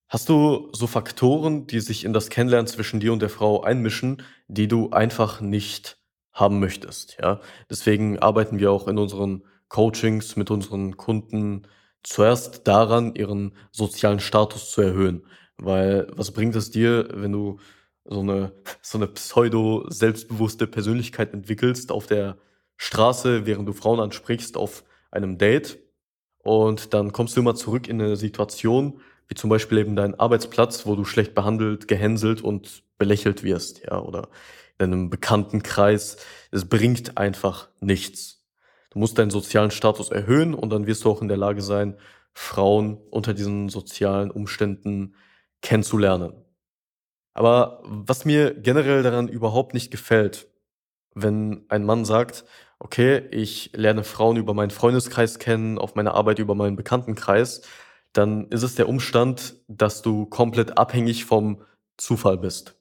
hast 0.08 0.30
du 0.30 0.70
so 0.72 0.86
Faktoren, 0.86 1.66
die 1.66 1.80
sich 1.80 2.04
in 2.04 2.14
das 2.14 2.30
Kennenlernen 2.30 2.66
zwischen 2.66 3.00
dir 3.00 3.12
und 3.12 3.20
der 3.20 3.28
Frau 3.28 3.62
einmischen, 3.62 4.22
die 4.48 4.68
du 4.68 4.90
einfach 4.90 5.42
nicht 5.42 5.98
haben 6.32 6.60
möchtest, 6.60 7.18
ja? 7.20 7.40
Deswegen 7.70 8.18
arbeiten 8.18 8.58
wir 8.58 8.70
auch 8.70 8.88
in 8.88 8.98
unseren 8.98 9.42
Coachings 9.68 10.36
mit 10.36 10.50
unseren 10.50 10.96
Kunden 10.96 11.66
zuerst 12.06 12.68
daran, 12.68 13.14
ihren 13.16 13.52
sozialen 13.72 14.20
Status 14.20 14.70
zu 14.70 14.80
erhöhen. 14.80 15.26
Weil 15.58 16.06
was 16.12 16.30
bringt 16.30 16.54
es 16.54 16.70
dir, 16.70 17.08
wenn 17.12 17.32
du 17.32 17.58
so 18.04 18.20
eine, 18.20 18.52
so 18.80 18.98
eine 18.98 19.08
pseudo-selbstbewusste 19.08 20.68
Persönlichkeit 20.68 21.34
entwickelst 21.34 21.90
auf 21.90 22.06
der 22.06 22.38
Straße, 22.76 23.44
während 23.46 23.68
du 23.68 23.72
Frauen 23.72 23.98
ansprichst, 23.98 24.56
auf 24.56 24.84
einem 25.10 25.36
Date. 25.36 25.78
Und 26.44 26.94
dann 26.94 27.10
kommst 27.10 27.36
du 27.36 27.40
immer 27.40 27.56
zurück 27.56 27.88
in 27.88 28.00
eine 28.00 28.16
Situation, 28.16 29.00
wie 29.26 29.34
zum 29.34 29.50
Beispiel 29.50 29.78
eben 29.78 29.96
dein 29.96 30.14
Arbeitsplatz, 30.14 30.86
wo 30.86 30.94
du 30.94 31.04
schlecht 31.04 31.34
behandelt, 31.34 31.88
gehänselt 31.88 32.40
und 32.40 32.84
belächelt 32.98 33.42
wirst, 33.42 33.82
ja, 33.84 33.98
oder 33.98 34.28
in 34.78 34.92
einem 34.92 35.10
bekannten 35.10 35.64
Kreis. 35.64 36.18
Es 36.52 36.68
bringt 36.68 37.18
einfach 37.18 37.68
nichts. 37.80 38.35
Du 38.96 39.00
musst 39.00 39.18
deinen 39.18 39.30
sozialen 39.30 39.70
Status 39.70 40.10
erhöhen 40.10 40.54
und 40.54 40.70
dann 40.70 40.86
wirst 40.86 41.04
du 41.04 41.10
auch 41.10 41.20
in 41.20 41.28
der 41.28 41.36
Lage 41.36 41.60
sein, 41.60 41.98
Frauen 42.32 42.96
unter 43.10 43.34
diesen 43.34 43.68
sozialen 43.68 44.30
Umständen 44.30 45.14
kennenzulernen. 45.60 46.32
Aber 47.34 47.82
was 47.84 48.24
mir 48.24 48.54
generell 48.54 49.02
daran 49.02 49.28
überhaupt 49.28 49.74
nicht 49.74 49.90
gefällt, 49.90 50.48
wenn 51.14 51.66
ein 51.68 51.84
Mann 51.84 52.06
sagt, 52.06 52.46
okay, 52.78 53.28
ich 53.32 53.70
lerne 53.74 54.02
Frauen 54.02 54.38
über 54.38 54.54
meinen 54.54 54.70
Freundeskreis 54.70 55.38
kennen, 55.38 55.76
auf 55.76 55.94
meiner 55.94 56.14
Arbeit 56.14 56.38
über 56.38 56.54
meinen 56.54 56.76
Bekanntenkreis, 56.76 57.60
dann 58.14 58.48
ist 58.48 58.62
es 58.62 58.76
der 58.76 58.88
Umstand, 58.88 59.56
dass 59.68 60.00
du 60.00 60.24
komplett 60.24 60.78
abhängig 60.78 61.26
vom 61.26 61.60
Zufall 61.98 62.38
bist. 62.38 62.80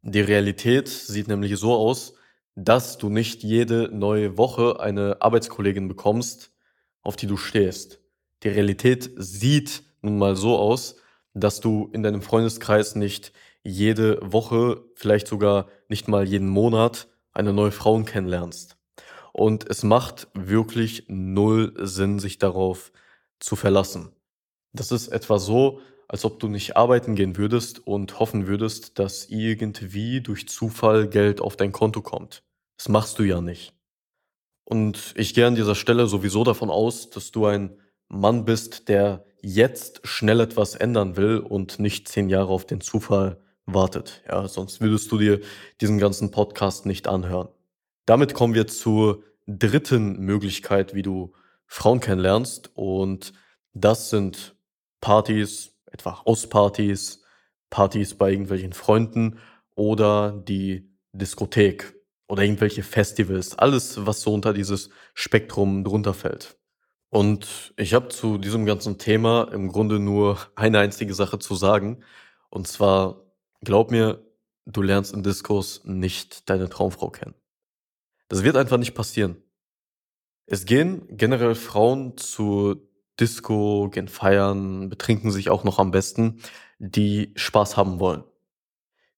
Die 0.00 0.22
Realität 0.22 0.88
sieht 0.88 1.28
nämlich 1.28 1.58
so 1.58 1.74
aus, 1.74 2.14
dass 2.54 2.98
du 2.98 3.08
nicht 3.08 3.42
jede 3.42 3.88
neue 3.92 4.38
Woche 4.38 4.80
eine 4.80 5.20
Arbeitskollegin 5.20 5.88
bekommst, 5.88 6.52
auf 7.02 7.16
die 7.16 7.26
du 7.26 7.36
stehst. 7.36 8.00
Die 8.42 8.48
Realität 8.48 9.10
sieht 9.16 9.82
nun 10.02 10.18
mal 10.18 10.36
so 10.36 10.58
aus, 10.58 10.96
dass 11.34 11.60
du 11.60 11.90
in 11.92 12.02
deinem 12.02 12.22
Freundeskreis 12.22 12.94
nicht 12.94 13.32
jede 13.62 14.18
Woche, 14.22 14.84
vielleicht 14.94 15.26
sogar 15.26 15.68
nicht 15.88 16.06
mal 16.06 16.28
jeden 16.28 16.48
Monat 16.48 17.08
eine 17.32 17.52
neue 17.52 17.72
Frau 17.72 18.00
kennenlernst. 18.02 18.76
Und 19.32 19.68
es 19.68 19.82
macht 19.82 20.28
wirklich 20.34 21.06
null 21.08 21.74
Sinn, 21.78 22.20
sich 22.20 22.38
darauf 22.38 22.92
zu 23.40 23.56
verlassen. 23.56 24.12
Das 24.72 24.92
ist 24.92 25.08
etwa 25.08 25.38
so, 25.38 25.80
als 26.14 26.24
ob 26.24 26.38
du 26.38 26.46
nicht 26.46 26.76
arbeiten 26.76 27.16
gehen 27.16 27.36
würdest 27.36 27.84
und 27.88 28.20
hoffen 28.20 28.46
würdest, 28.46 29.00
dass 29.00 29.26
irgendwie 29.30 30.20
durch 30.20 30.46
Zufall 30.46 31.08
Geld 31.08 31.40
auf 31.40 31.56
dein 31.56 31.72
Konto 31.72 32.02
kommt. 32.02 32.44
Das 32.76 32.88
machst 32.88 33.18
du 33.18 33.24
ja 33.24 33.40
nicht. 33.40 33.72
Und 34.62 35.12
ich 35.16 35.34
gehe 35.34 35.44
an 35.44 35.56
dieser 35.56 35.74
Stelle 35.74 36.06
sowieso 36.06 36.44
davon 36.44 36.70
aus, 36.70 37.10
dass 37.10 37.32
du 37.32 37.46
ein 37.46 37.80
Mann 38.06 38.44
bist, 38.44 38.88
der 38.88 39.24
jetzt 39.42 40.06
schnell 40.06 40.38
etwas 40.38 40.76
ändern 40.76 41.16
will 41.16 41.38
und 41.38 41.80
nicht 41.80 42.06
zehn 42.06 42.28
Jahre 42.28 42.52
auf 42.52 42.64
den 42.64 42.80
Zufall 42.80 43.40
wartet. 43.66 44.22
Ja, 44.28 44.46
sonst 44.46 44.80
würdest 44.80 45.10
du 45.10 45.18
dir 45.18 45.40
diesen 45.80 45.98
ganzen 45.98 46.30
Podcast 46.30 46.86
nicht 46.86 47.08
anhören. 47.08 47.48
Damit 48.06 48.34
kommen 48.34 48.54
wir 48.54 48.68
zur 48.68 49.24
dritten 49.48 50.20
Möglichkeit, 50.20 50.94
wie 50.94 51.02
du 51.02 51.32
Frauen 51.66 51.98
kennenlernst. 51.98 52.70
Und 52.74 53.32
das 53.72 54.10
sind 54.10 54.54
Partys, 55.00 55.73
etwa 55.94 56.24
Hauspartys, 56.26 57.22
Partys 57.70 58.14
bei 58.14 58.30
irgendwelchen 58.30 58.72
Freunden 58.72 59.38
oder 59.74 60.32
die 60.32 60.92
Diskothek 61.12 61.94
oder 62.28 62.42
irgendwelche 62.42 62.82
Festivals. 62.82 63.56
Alles, 63.56 64.04
was 64.04 64.20
so 64.20 64.34
unter 64.34 64.52
dieses 64.52 64.90
Spektrum 65.14 65.84
drunter 65.84 66.12
fällt. 66.12 66.58
Und 67.10 67.72
ich 67.76 67.94
habe 67.94 68.08
zu 68.08 68.38
diesem 68.38 68.66
ganzen 68.66 68.98
Thema 68.98 69.44
im 69.52 69.68
Grunde 69.68 70.00
nur 70.00 70.38
eine 70.56 70.80
einzige 70.80 71.14
Sache 71.14 71.38
zu 71.38 71.54
sagen. 71.54 72.02
Und 72.50 72.66
zwar, 72.66 73.22
glaub 73.62 73.90
mir, 73.90 74.24
du 74.66 74.82
lernst 74.82 75.14
in 75.14 75.22
Diskurs 75.22 75.82
nicht 75.84 76.50
deine 76.50 76.68
Traumfrau 76.68 77.10
kennen. 77.10 77.34
Das 78.28 78.42
wird 78.42 78.56
einfach 78.56 78.78
nicht 78.78 78.94
passieren. 78.94 79.36
Es 80.46 80.64
gehen 80.64 81.06
generell 81.08 81.54
Frauen 81.54 82.16
zu 82.16 82.88
Disco, 83.20 83.88
gehen 83.90 84.08
feiern, 84.08 84.88
betrinken 84.88 85.30
sich 85.30 85.50
auch 85.50 85.64
noch 85.64 85.78
am 85.78 85.90
besten, 85.90 86.40
die 86.78 87.32
Spaß 87.36 87.76
haben 87.76 88.00
wollen. 88.00 88.24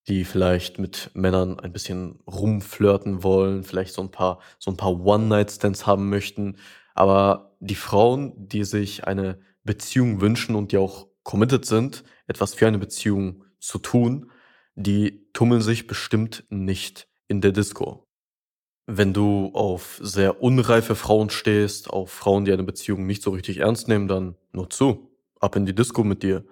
Die 0.08 0.24
vielleicht 0.24 0.78
mit 0.78 1.10
Männern 1.14 1.58
ein 1.58 1.72
bisschen 1.72 2.20
rumflirten 2.26 3.22
wollen, 3.22 3.64
vielleicht 3.64 3.94
so 3.94 4.02
ein 4.02 4.10
paar, 4.10 4.40
so 4.58 4.70
ein 4.70 4.76
paar 4.76 5.00
One-Night-Stands 5.00 5.86
haben 5.86 6.08
möchten. 6.10 6.58
Aber 6.94 7.56
die 7.60 7.74
Frauen, 7.74 8.32
die 8.36 8.64
sich 8.64 9.06
eine 9.06 9.40
Beziehung 9.64 10.20
wünschen 10.20 10.54
und 10.54 10.72
die 10.72 10.78
auch 10.78 11.08
committed 11.24 11.64
sind, 11.64 12.04
etwas 12.28 12.54
für 12.54 12.68
eine 12.68 12.78
Beziehung 12.78 13.44
zu 13.58 13.78
tun, 13.78 14.30
die 14.76 15.28
tummeln 15.32 15.62
sich 15.62 15.86
bestimmt 15.86 16.44
nicht 16.50 17.08
in 17.26 17.40
der 17.40 17.52
Disco. 17.52 18.05
Wenn 18.86 19.12
du 19.12 19.50
auf 19.52 19.98
sehr 20.00 20.40
unreife 20.40 20.94
Frauen 20.94 21.28
stehst, 21.30 21.90
auf 21.90 22.10
Frauen, 22.10 22.44
die 22.44 22.52
eine 22.52 22.62
Beziehung 22.62 23.04
nicht 23.04 23.22
so 23.22 23.30
richtig 23.30 23.58
ernst 23.58 23.88
nehmen, 23.88 24.06
dann 24.06 24.36
nur 24.52 24.70
zu. 24.70 25.10
Ab 25.40 25.56
in 25.56 25.66
die 25.66 25.74
Disco 25.74 26.04
mit 26.04 26.22
dir. 26.22 26.44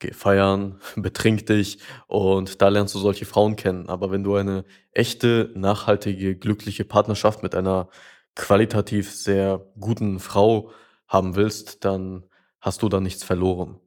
Geh 0.00 0.12
feiern, 0.12 0.80
betrink 0.96 1.46
dich 1.46 1.78
und 2.08 2.60
da 2.62 2.68
lernst 2.68 2.94
du 2.94 2.98
solche 2.98 3.26
Frauen 3.26 3.56
kennen. 3.56 3.88
Aber 3.88 4.10
wenn 4.10 4.24
du 4.24 4.34
eine 4.34 4.64
echte, 4.92 5.50
nachhaltige, 5.54 6.36
glückliche 6.36 6.84
Partnerschaft 6.84 7.42
mit 7.42 7.54
einer 7.54 7.88
qualitativ 8.34 9.12
sehr 9.12 9.64
guten 9.78 10.18
Frau 10.18 10.72
haben 11.06 11.36
willst, 11.36 11.84
dann 11.84 12.24
hast 12.60 12.82
du 12.82 12.88
da 12.88 13.00
nichts 13.00 13.22
verloren. 13.22 13.78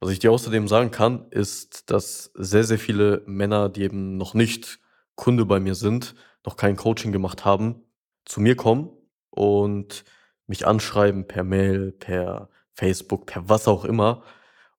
Was 0.00 0.10
ich 0.10 0.18
dir 0.18 0.32
außerdem 0.32 0.68
sagen 0.68 0.90
kann, 0.90 1.26
ist, 1.30 1.90
dass 1.90 2.30
sehr, 2.34 2.64
sehr 2.64 2.78
viele 2.78 3.22
Männer, 3.26 3.68
die 3.68 3.82
eben 3.82 4.16
noch 4.16 4.34
nicht 4.34 4.78
Kunde 5.14 5.46
bei 5.46 5.60
mir 5.60 5.74
sind, 5.74 6.14
noch 6.46 6.56
kein 6.56 6.76
Coaching 6.76 7.12
gemacht 7.12 7.44
haben, 7.44 7.82
zu 8.24 8.40
mir 8.40 8.56
kommen 8.56 8.90
und 9.30 10.04
mich 10.46 10.66
anschreiben 10.66 11.26
per 11.26 11.44
Mail, 11.44 11.92
per 11.92 12.48
Facebook, 12.72 13.26
per 13.26 13.48
was 13.48 13.68
auch 13.68 13.84
immer. 13.84 14.22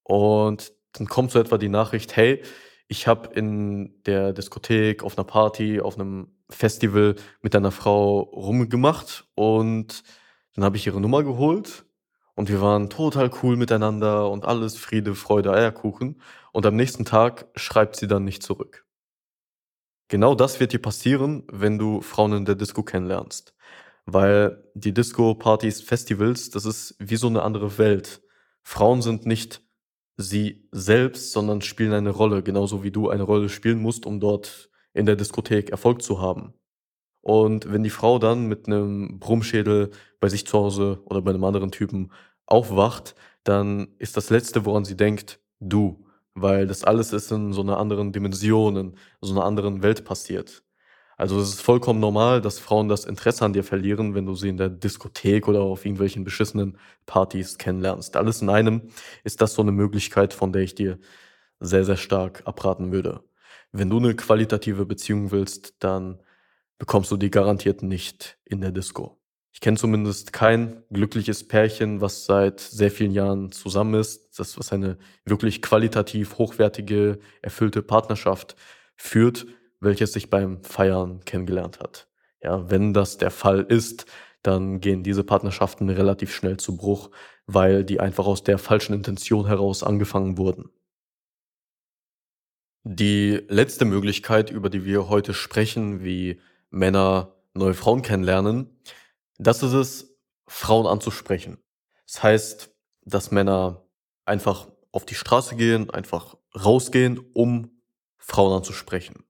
Und 0.03 0.73
dann 0.93 1.07
kommt 1.07 1.31
so 1.31 1.39
etwa 1.39 1.57
die 1.57 1.69
Nachricht, 1.69 2.15
hey, 2.15 2.41
ich 2.87 3.07
habe 3.07 3.33
in 3.35 4.01
der 4.05 4.33
Diskothek, 4.33 5.03
auf 5.03 5.17
einer 5.17 5.25
Party, 5.25 5.81
auf 5.81 5.99
einem 5.99 6.31
Festival 6.49 7.15
mit 7.41 7.55
einer 7.55 7.71
Frau 7.71 8.19
rumgemacht 8.21 9.27
und 9.35 10.03
dann 10.55 10.63
habe 10.63 10.77
ich 10.77 10.87
ihre 10.87 11.01
Nummer 11.01 11.23
geholt 11.23 11.85
und 12.37 12.49
wir 12.49 12.61
waren 12.61 12.89
total 12.89 13.29
cool 13.41 13.57
miteinander 13.57 14.29
und 14.29 14.45
alles 14.45 14.77
Friede, 14.77 15.15
Freude, 15.15 15.51
Eierkuchen. 15.51 16.21
Und 16.51 16.65
am 16.67 16.75
nächsten 16.75 17.03
Tag 17.03 17.47
schreibt 17.55 17.95
sie 17.95 18.07
dann 18.07 18.23
nicht 18.23 18.43
zurück. 18.43 18.86
Genau 20.09 20.35
das 20.35 20.59
wird 20.59 20.71
dir 20.73 20.81
passieren, 20.81 21.43
wenn 21.51 21.77
du 21.77 22.01
Frauen 22.01 22.33
in 22.33 22.45
der 22.45 22.55
Disco 22.55 22.83
kennenlernst. 22.83 23.53
Weil 24.05 24.63
die 24.73 24.93
Disco-Partys, 24.93 25.81
Festivals, 25.81 26.49
das 26.49 26.65
ist 26.65 26.95
wie 26.99 27.17
so 27.17 27.27
eine 27.27 27.41
andere 27.41 27.77
Welt. 27.77 28.21
Frauen 28.63 29.01
sind 29.01 29.25
nicht 29.25 29.61
sie 30.15 30.67
selbst, 30.71 31.31
sondern 31.33 31.61
spielen 31.61 31.93
eine 31.93 32.11
Rolle, 32.11 32.41
genauso 32.41 32.83
wie 32.83 32.91
du 32.91 33.09
eine 33.09 33.23
Rolle 33.23 33.49
spielen 33.49 33.81
musst, 33.81 34.05
um 34.05 34.19
dort 34.19 34.69
in 34.93 35.05
der 35.05 35.17
Diskothek 35.17 35.69
Erfolg 35.69 36.01
zu 36.01 36.21
haben. 36.21 36.53
Und 37.21 37.71
wenn 37.71 37.83
die 37.83 37.89
Frau 37.89 38.17
dann 38.17 38.47
mit 38.47 38.67
einem 38.67 39.19
Brummschädel 39.19 39.91
bei 40.21 40.29
sich 40.29 40.47
zu 40.47 40.57
Hause 40.57 41.01
oder 41.05 41.21
bei 41.21 41.31
einem 41.31 41.43
anderen 41.43 41.71
Typen 41.71 42.11
aufwacht, 42.45 43.15
dann 43.43 43.89
ist 43.99 44.15
das 44.15 44.29
Letzte, 44.29 44.65
woran 44.65 44.85
sie 44.85 44.95
denkt, 44.95 45.41
du 45.59 46.06
weil 46.41 46.67
das 46.67 46.83
alles 46.83 47.13
ist 47.13 47.31
in 47.31 47.53
so 47.53 47.61
einer 47.61 47.77
anderen 47.77 48.11
Dimension, 48.11 48.75
in 48.77 48.95
so 49.21 49.33
einer 49.33 49.45
anderen 49.45 49.81
Welt 49.83 50.05
passiert. 50.05 50.63
Also 51.17 51.39
es 51.39 51.49
ist 51.49 51.61
vollkommen 51.61 51.99
normal, 51.99 52.41
dass 52.41 52.59
Frauen 52.59 52.89
das 52.89 53.05
Interesse 53.05 53.43
an 53.43 53.53
dir 53.53 53.63
verlieren, 53.63 54.13
wenn 54.13 54.27
du 54.27 54.35
sie 54.35 54.49
in 54.49 54.57
der 54.57 54.69
Diskothek 54.69 55.47
oder 55.47 55.61
auf 55.61 55.83
irgendwelchen 55.83 56.23
beschissenen 56.23 56.77
Partys 57.07 57.57
kennenlernst. 57.57 58.15
Alles 58.15 58.43
in 58.43 58.49
einem 58.49 58.89
ist 59.23 59.41
das 59.41 59.55
so 59.55 59.63
eine 59.63 59.71
Möglichkeit, 59.71 60.33
von 60.33 60.53
der 60.53 60.61
ich 60.61 60.75
dir 60.75 60.99
sehr, 61.59 61.85
sehr 61.85 61.97
stark 61.97 62.43
abraten 62.45 62.91
würde. 62.91 63.23
Wenn 63.71 63.89
du 63.89 63.97
eine 63.97 64.15
qualitative 64.15 64.85
Beziehung 64.85 65.31
willst, 65.31 65.75
dann 65.79 66.21
bekommst 66.77 67.11
du 67.11 67.17
die 67.17 67.31
garantiert 67.31 67.81
nicht 67.81 68.37
in 68.45 68.61
der 68.61 68.71
Disco. 68.71 69.19
Ich 69.57 69.61
kenne 69.61 69.75
zumindest 69.75 70.33
kein 70.33 70.83
glückliches 70.91 71.47
Pärchen, 71.47 71.99
was 71.99 72.25
seit 72.25 72.59
sehr 72.59 72.91
vielen 72.91 73.11
Jahren 73.11 73.51
zusammen 73.51 73.95
ist, 73.99 74.37
das 74.37 74.59
was 74.59 74.71
eine 74.71 74.99
wirklich 75.25 75.63
qualitativ 75.63 76.37
hochwertige, 76.37 77.17
erfüllte 77.41 77.81
Partnerschaft 77.81 78.55
führt, 78.97 79.47
welches 79.79 80.13
sich 80.13 80.29
beim 80.29 80.61
Feiern 80.61 81.25
kennengelernt 81.25 81.79
hat. 81.79 82.07
Ja, 82.39 82.69
wenn 82.69 82.93
das 82.93 83.17
der 83.17 83.31
Fall 83.31 83.61
ist, 83.61 84.05
dann 84.43 84.79
gehen 84.79 85.01
diese 85.01 85.23
Partnerschaften 85.23 85.89
relativ 85.89 86.35
schnell 86.35 86.57
zu 86.57 86.77
Bruch, 86.77 87.09
weil 87.47 87.83
die 87.83 87.99
einfach 87.99 88.27
aus 88.27 88.43
der 88.43 88.59
falschen 88.59 88.93
Intention 88.93 89.47
heraus 89.47 89.81
angefangen 89.81 90.37
wurden. 90.37 90.69
Die 92.83 93.41
letzte 93.47 93.85
Möglichkeit, 93.85 94.51
über 94.51 94.69
die 94.69 94.85
wir 94.85 95.09
heute 95.09 95.33
sprechen, 95.33 96.03
wie 96.03 96.39
Männer 96.69 97.33
neue 97.55 97.73
Frauen 97.73 98.03
kennenlernen, 98.03 98.69
das 99.37 99.63
ist 99.63 99.73
es, 99.73 100.17
Frauen 100.47 100.87
anzusprechen. 100.87 101.57
Das 102.05 102.23
heißt, 102.23 102.75
dass 103.01 103.31
Männer 103.31 103.85
einfach 104.25 104.67
auf 104.91 105.05
die 105.05 105.15
Straße 105.15 105.55
gehen, 105.55 105.89
einfach 105.89 106.37
rausgehen, 106.55 107.19
um 107.33 107.81
Frauen 108.17 108.57
anzusprechen. 108.57 109.25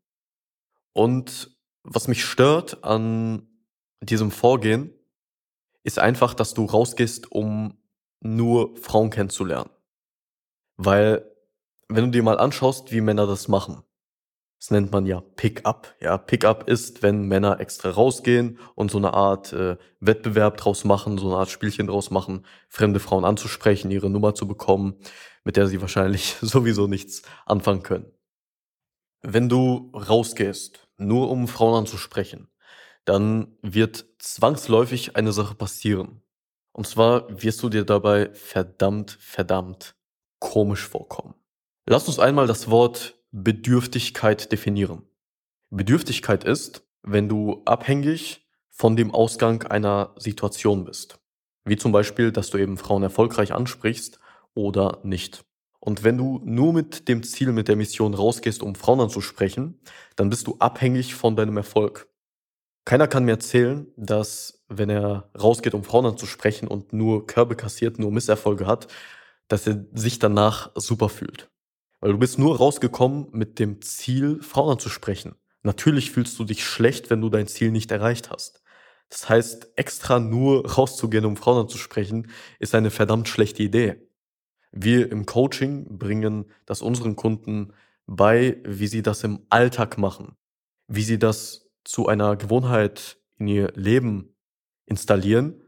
Und 0.94 1.58
was 1.84 2.08
mich 2.08 2.24
stört 2.24 2.84
an 2.84 3.48
diesem 4.02 4.32
Vorgehen, 4.32 4.94
ist 5.84 6.00
einfach, 6.00 6.34
dass 6.34 6.54
du 6.54 6.66
rausgehst, 6.66 7.32
um 7.32 7.78
nur 8.20 8.76
Frauen 8.78 9.10
kennenzulernen. 9.10 9.70
Weil, 10.76 11.30
wenn 11.88 12.06
du 12.06 12.12
dir 12.12 12.24
mal 12.24 12.40
anschaust, 12.40 12.92
wie 12.92 13.02
Männer 13.02 13.26
das 13.26 13.48
machen, 13.48 13.84
das 14.60 14.72
nennt 14.72 14.92
man 14.92 15.06
ja 15.06 15.22
Pick-up. 15.22 15.96
Ja, 16.02 16.18
Pick-up 16.18 16.68
ist, 16.68 17.04
wenn 17.04 17.28
Männer 17.28 17.60
extra 17.60 17.92
rausgehen 17.92 18.58
und 18.76 18.90
so 18.90 18.98
eine 18.98 19.14
Art 19.14 19.54
äh, 19.54 19.78
Wettbewerb 20.00 20.58
draus 20.58 20.84
machen, 20.84 21.18
so 21.18 21.28
eine 21.28 21.38
Art 21.38 21.50
Spielchen 21.50 21.88
draus 21.88 22.10
machen, 22.10 22.46
fremde 22.68 23.00
Frauen 23.00 23.24
anzusprechen, 23.24 23.92
ihre 23.92 24.10
Nummer 24.10 24.34
zu 24.34 24.48
bekommen, 24.48 24.96
mit 25.44 25.58
der 25.58 25.68
sie 25.68 25.82
wahrscheinlich 25.82 26.38
sowieso 26.42 26.88
nichts 26.88 27.22
anfangen 27.46 27.84
können. 27.84 28.12
Wenn 29.22 29.48
du 29.50 29.92
rausgehst, 29.94 30.88
nur 30.98 31.30
um 31.30 31.48
Frauen 31.48 31.80
anzusprechen, 31.80 32.50
dann 33.06 33.58
wird 33.62 34.06
zwangsläufig 34.20 35.16
eine 35.16 35.32
Sache 35.32 35.56
passieren. 35.56 36.22
Und 36.72 36.88
zwar 36.88 37.42
wirst 37.42 37.62
du 37.64 37.70
dir 37.70 37.86
dabei 37.86 38.34
verdammt, 38.34 39.18
verdammt 39.20 39.96
komisch 40.40 40.88
vorkommen. 40.88 41.36
Lass 41.88 42.08
uns 42.08 42.20
einmal 42.20 42.48
das 42.48 42.70
Wort 42.70 43.17
Bedürftigkeit 43.44 44.52
definieren. 44.52 45.04
Bedürftigkeit 45.70 46.44
ist, 46.44 46.88
wenn 47.04 47.30
du 47.30 47.62
abhängig 47.66 48.48
von 48.70 48.96
dem 48.96 49.14
Ausgang 49.14 49.64
einer 49.64 50.16
Situation 50.18 50.86
bist. 50.86 51.20
Wie 51.64 51.78
zum 51.78 51.92
Beispiel, 51.92 52.32
dass 52.32 52.50
du 52.50 52.58
eben 52.58 52.78
Frauen 52.78 53.04
erfolgreich 53.04 53.54
ansprichst 53.54 54.20
oder 54.56 55.00
nicht. 55.04 55.46
Und 55.80 56.04
wenn 56.04 56.18
du 56.18 56.42
nur 56.44 56.74
mit 56.74 57.08
dem 57.08 57.22
Ziel, 57.22 57.52
mit 57.52 57.68
der 57.68 57.76
Mission 57.76 58.16
rausgehst, 58.16 58.64
um 58.64 58.74
Frauen 58.74 59.02
anzusprechen, 59.02 59.80
dann 60.16 60.30
bist 60.32 60.48
du 60.48 60.56
abhängig 60.58 61.14
von 61.14 61.36
deinem 61.36 61.58
Erfolg. 61.58 62.08
Keiner 62.86 63.08
kann 63.08 63.26
mir 63.26 63.34
erzählen, 63.34 63.86
dass 63.98 64.64
wenn 64.68 64.90
er 64.90 65.30
rausgeht, 65.40 65.76
um 65.76 65.84
Frauen 65.84 66.08
anzusprechen 66.08 66.68
und 66.68 66.92
nur 66.92 67.28
Körbe 67.28 67.56
kassiert, 67.56 68.00
nur 68.00 68.12
Misserfolge 68.12 68.66
hat, 68.66 68.88
dass 69.48 69.68
er 69.68 69.86
sich 69.94 70.18
danach 70.18 70.72
super 70.76 71.10
fühlt. 71.10 71.50
Weil 72.00 72.12
du 72.12 72.18
bist 72.20 72.38
nur 72.38 72.58
rausgekommen 72.58 73.28
mit 73.32 73.60
dem 73.60 73.82
Ziel, 73.82 74.42
Frauen 74.42 74.74
anzusprechen. 74.74 75.36
Natürlich 75.64 76.12
fühlst 76.12 76.38
du 76.40 76.44
dich 76.44 76.64
schlecht, 76.64 77.10
wenn 77.10 77.22
du 77.22 77.30
dein 77.30 77.48
Ziel 77.48 77.72
nicht 77.72 77.92
erreicht 77.92 78.30
hast. 78.30 78.62
Das 79.10 79.30
heißt, 79.30 79.72
extra 79.76 80.20
nur 80.20 80.70
rauszugehen, 80.70 81.26
um 81.26 81.38
Frauen 81.38 81.64
anzusprechen, 81.64 82.30
ist 82.60 82.76
eine 82.76 82.92
verdammt 82.92 83.28
schlechte 83.28 83.64
Idee. 83.64 84.08
Wir 84.72 85.12
im 85.12 85.26
Coaching 85.26 85.98
bringen 85.98 86.46
das 86.66 86.82
unseren 86.82 87.16
Kunden 87.16 87.74
bei, 88.06 88.58
wie 88.66 88.88
sie 88.88 89.02
das 89.02 89.24
im 89.24 89.46
Alltag 89.50 89.98
machen, 89.98 90.36
wie 90.88 91.04
sie 91.04 91.20
das 91.20 91.70
zu 91.84 92.08
einer 92.08 92.36
Gewohnheit 92.36 93.18
in 93.38 93.48
ihr 93.48 93.72
Leben 93.76 94.36
installieren, 94.86 95.62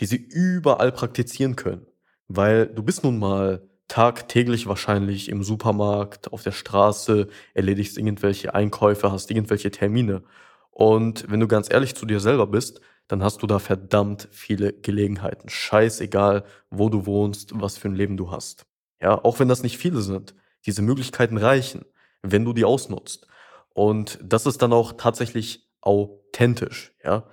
die 0.00 0.06
sie 0.06 0.16
überall 0.16 0.92
praktizieren 0.92 1.56
können. 1.56 1.86
Weil 2.28 2.66
du 2.66 2.82
bist 2.82 3.04
nun 3.04 3.18
mal 3.18 3.68
tagtäglich 3.88 4.66
wahrscheinlich 4.66 5.28
im 5.28 5.42
Supermarkt, 5.42 6.32
auf 6.32 6.42
der 6.42 6.52
Straße, 6.52 7.28
erledigst 7.54 7.98
irgendwelche 7.98 8.54
Einkäufe, 8.54 9.12
hast 9.12 9.30
irgendwelche 9.30 9.70
Termine. 9.70 10.22
Und 10.70 11.30
wenn 11.30 11.40
du 11.40 11.48
ganz 11.48 11.72
ehrlich 11.72 11.94
zu 11.94 12.06
dir 12.06 12.20
selber 12.20 12.46
bist, 12.46 12.80
dann 13.08 13.22
hast 13.22 13.42
du 13.42 13.46
da 13.46 13.58
verdammt 13.58 14.28
viele 14.32 14.72
Gelegenheiten. 14.72 15.48
Scheißegal, 15.48 16.44
wo 16.70 16.88
du 16.88 17.06
wohnst, 17.06 17.52
was 17.54 17.78
für 17.78 17.88
ein 17.88 17.94
Leben 17.94 18.16
du 18.16 18.30
hast. 18.30 18.66
Ja, 19.00 19.22
auch 19.24 19.38
wenn 19.38 19.48
das 19.48 19.62
nicht 19.62 19.78
viele 19.78 20.00
sind. 20.00 20.34
Diese 20.66 20.82
Möglichkeiten 20.82 21.36
reichen, 21.36 21.84
wenn 22.22 22.44
du 22.44 22.52
die 22.52 22.64
ausnutzt. 22.64 23.28
Und 23.72 24.18
das 24.22 24.46
ist 24.46 24.62
dann 24.62 24.72
auch 24.72 24.94
tatsächlich 24.94 25.68
authentisch, 25.80 26.94
ja. 27.04 27.24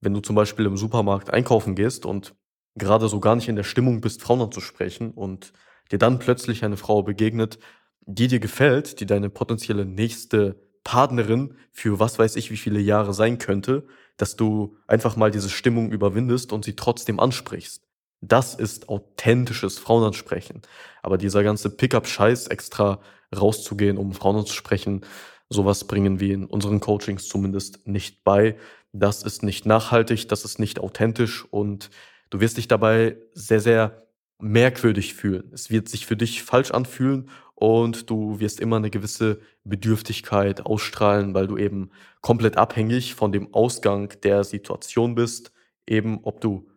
Wenn 0.00 0.14
du 0.14 0.20
zum 0.20 0.34
Beispiel 0.34 0.64
im 0.64 0.78
Supermarkt 0.78 1.30
einkaufen 1.30 1.74
gehst 1.74 2.06
und 2.06 2.34
gerade 2.74 3.06
so 3.08 3.20
gar 3.20 3.36
nicht 3.36 3.48
in 3.48 3.56
der 3.56 3.64
Stimmung 3.64 4.00
bist, 4.00 4.22
Frauen 4.22 4.40
anzusprechen 4.40 5.10
und 5.12 5.52
dir 5.90 5.98
dann 5.98 6.18
plötzlich 6.18 6.64
eine 6.64 6.76
Frau 6.76 7.02
begegnet, 7.02 7.58
die 8.06 8.28
dir 8.28 8.40
gefällt, 8.40 9.00
die 9.00 9.06
deine 9.06 9.30
potenzielle 9.30 9.84
nächste 9.84 10.56
Partnerin 10.84 11.56
für 11.72 11.98
was 11.98 12.18
weiß 12.18 12.36
ich 12.36 12.50
wie 12.50 12.56
viele 12.56 12.80
Jahre 12.80 13.14
sein 13.14 13.38
könnte, 13.38 13.86
dass 14.16 14.36
du 14.36 14.76
einfach 14.86 15.16
mal 15.16 15.30
diese 15.30 15.50
Stimmung 15.50 15.92
überwindest 15.92 16.52
und 16.52 16.64
sie 16.64 16.74
trotzdem 16.74 17.20
ansprichst. 17.20 17.84
Das 18.20 18.54
ist 18.54 18.88
authentisches 18.88 19.78
Frauenansprechen. 19.78 20.62
Aber 21.02 21.16
dieser 21.16 21.42
ganze 21.42 21.70
Pickup-Scheiß 21.70 22.48
extra 22.48 23.00
rauszugehen, 23.34 23.96
um 23.96 24.12
Frauen 24.12 24.36
anzusprechen, 24.36 25.02
sowas 25.48 25.84
bringen 25.84 26.20
wir 26.20 26.34
in 26.34 26.44
unseren 26.44 26.80
Coachings 26.80 27.28
zumindest 27.28 27.86
nicht 27.86 28.24
bei. 28.24 28.56
Das 28.92 29.22
ist 29.22 29.42
nicht 29.42 29.66
nachhaltig, 29.66 30.28
das 30.28 30.44
ist 30.44 30.58
nicht 30.58 30.80
authentisch 30.80 31.44
und 31.50 31.90
du 32.28 32.40
wirst 32.40 32.56
dich 32.56 32.68
dabei 32.68 33.16
sehr, 33.32 33.60
sehr 33.60 34.06
merkwürdig 34.40 35.14
fühlen. 35.14 35.50
Es 35.52 35.70
wird 35.70 35.88
sich 35.88 36.06
für 36.06 36.16
dich 36.16 36.42
falsch 36.42 36.70
anfühlen 36.70 37.30
und 37.54 38.08
du 38.08 38.40
wirst 38.40 38.60
immer 38.60 38.76
eine 38.76 38.90
gewisse 38.90 39.40
Bedürftigkeit 39.64 40.64
ausstrahlen, 40.64 41.34
weil 41.34 41.46
du 41.46 41.58
eben 41.58 41.90
komplett 42.20 42.56
abhängig 42.56 43.14
von 43.14 43.32
dem 43.32 43.52
Ausgang 43.52 44.14
der 44.22 44.44
Situation 44.44 45.14
bist, 45.14 45.52
eben 45.86 46.20
ob 46.22 46.40
du 46.40 46.68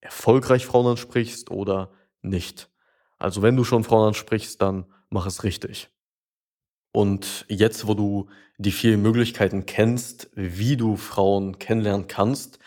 erfolgreich 0.00 0.66
Frauen 0.66 0.86
ansprichst 0.86 1.50
oder 1.50 1.92
nicht. 2.22 2.70
Also 3.18 3.42
wenn 3.42 3.56
du 3.56 3.64
schon 3.64 3.84
Frauen 3.84 4.08
ansprichst, 4.08 4.60
dann 4.60 4.86
mach 5.10 5.26
es 5.26 5.44
richtig. 5.44 5.88
Und 6.92 7.44
jetzt, 7.48 7.86
wo 7.86 7.94
du 7.94 8.28
die 8.58 8.72
vielen 8.72 9.02
Möglichkeiten 9.02 9.66
kennst, 9.66 10.30
wie 10.34 10.76
du 10.76 10.96
Frauen 10.96 11.58
kennenlernen 11.58 12.08
kannst, 12.08 12.58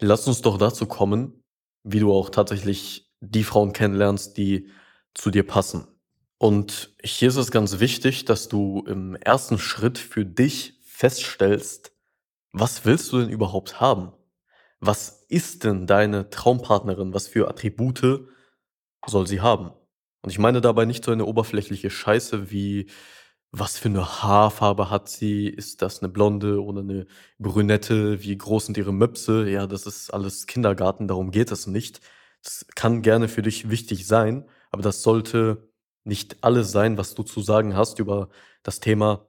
lass 0.00 0.26
uns 0.28 0.42
doch 0.42 0.58
dazu 0.58 0.86
kommen, 0.86 1.42
wie 1.82 1.98
du 1.98 2.12
auch 2.12 2.30
tatsächlich 2.30 3.09
die 3.20 3.44
Frauen 3.44 3.72
kennenlernst, 3.72 4.36
die 4.36 4.68
zu 5.14 5.30
dir 5.30 5.46
passen. 5.46 5.86
Und 6.38 6.94
hier 7.02 7.28
ist 7.28 7.36
es 7.36 7.50
ganz 7.50 7.80
wichtig, 7.80 8.24
dass 8.24 8.48
du 8.48 8.84
im 8.86 9.14
ersten 9.14 9.58
Schritt 9.58 9.98
für 9.98 10.24
dich 10.24 10.80
feststellst, 10.84 11.92
was 12.52 12.84
willst 12.84 13.12
du 13.12 13.20
denn 13.20 13.28
überhaupt 13.28 13.80
haben? 13.80 14.12
Was 14.80 15.26
ist 15.28 15.64
denn 15.64 15.86
deine 15.86 16.30
Traumpartnerin? 16.30 17.12
Was 17.12 17.28
für 17.28 17.48
Attribute 17.48 18.26
soll 19.06 19.26
sie 19.26 19.40
haben? 19.40 19.72
Und 20.22 20.30
ich 20.30 20.38
meine 20.38 20.60
dabei 20.60 20.84
nicht 20.86 21.04
so 21.04 21.12
eine 21.12 21.26
oberflächliche 21.26 21.90
Scheiße 21.90 22.50
wie, 22.50 22.86
was 23.52 23.78
für 23.78 23.88
eine 23.88 24.22
Haarfarbe 24.22 24.90
hat 24.90 25.08
sie? 25.08 25.46
Ist 25.48 25.82
das 25.82 26.00
eine 26.02 26.08
Blonde 26.08 26.62
oder 26.62 26.80
eine 26.80 27.06
Brünette? 27.38 28.22
Wie 28.22 28.36
groß 28.36 28.66
sind 28.66 28.78
ihre 28.78 28.92
Möpse? 28.92 29.48
Ja, 29.48 29.66
das 29.66 29.86
ist 29.86 30.10
alles 30.10 30.46
Kindergarten, 30.46 31.08
darum 31.08 31.30
geht 31.30 31.50
es 31.52 31.66
nicht. 31.66 32.00
Das 32.42 32.66
kann 32.74 33.02
gerne 33.02 33.28
für 33.28 33.42
dich 33.42 33.70
wichtig 33.70 34.06
sein, 34.06 34.48
aber 34.70 34.82
das 34.82 35.02
sollte 35.02 35.68
nicht 36.04 36.42
alles 36.42 36.72
sein, 36.72 36.96
was 36.98 37.14
du 37.14 37.22
zu 37.22 37.40
sagen 37.42 37.76
hast 37.76 37.98
über 37.98 38.30
das 38.62 38.80
Thema, 38.80 39.28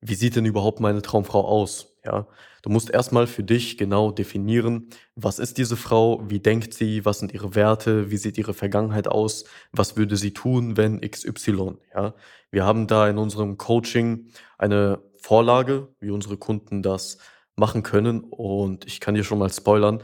wie 0.00 0.14
sieht 0.14 0.36
denn 0.36 0.46
überhaupt 0.46 0.80
meine 0.80 1.02
Traumfrau 1.02 1.44
aus? 1.46 1.96
Ja, 2.04 2.28
du 2.62 2.70
musst 2.70 2.90
erstmal 2.90 3.26
für 3.26 3.42
dich 3.42 3.78
genau 3.78 4.12
definieren, 4.12 4.88
was 5.16 5.38
ist 5.40 5.58
diese 5.58 5.76
Frau, 5.76 6.22
wie 6.30 6.38
denkt 6.40 6.72
sie, 6.74 7.04
was 7.04 7.18
sind 7.18 7.34
ihre 7.34 7.54
Werte, 7.56 8.10
wie 8.10 8.16
sieht 8.16 8.38
ihre 8.38 8.54
Vergangenheit 8.54 9.08
aus, 9.08 9.44
was 9.72 9.96
würde 9.96 10.16
sie 10.16 10.32
tun, 10.32 10.76
wenn 10.76 11.00
XY, 11.00 11.78
ja? 11.94 12.14
Wir 12.50 12.64
haben 12.64 12.86
da 12.86 13.08
in 13.08 13.18
unserem 13.18 13.56
Coaching 13.58 14.28
eine 14.58 15.02
Vorlage, 15.20 15.88
wie 16.00 16.10
unsere 16.10 16.36
Kunden 16.36 16.82
das 16.82 17.18
machen 17.56 17.82
können 17.82 18.20
und 18.20 18.86
ich 18.86 19.00
kann 19.00 19.14
dir 19.14 19.24
schon 19.24 19.38
mal 19.38 19.50
spoilern, 19.50 20.02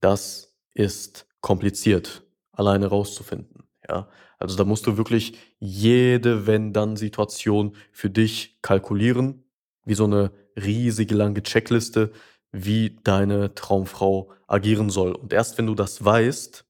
das 0.00 0.56
ist 0.74 1.26
kompliziert, 1.40 2.22
alleine 2.52 2.86
rauszufinden. 2.86 3.64
Ja, 3.88 4.08
also 4.38 4.56
da 4.56 4.64
musst 4.64 4.86
du 4.86 4.96
wirklich 4.96 5.36
jede 5.58 6.46
Wenn-Dann-Situation 6.46 7.76
für 7.92 8.10
dich 8.10 8.58
kalkulieren, 8.62 9.44
wie 9.84 9.94
so 9.94 10.04
eine 10.04 10.32
riesige 10.56 11.14
lange 11.14 11.42
Checkliste, 11.42 12.12
wie 12.52 12.98
deine 13.04 13.54
Traumfrau 13.54 14.32
agieren 14.46 14.90
soll. 14.90 15.12
Und 15.12 15.32
erst 15.32 15.58
wenn 15.58 15.66
du 15.66 15.74
das 15.74 16.04
weißt, 16.04 16.64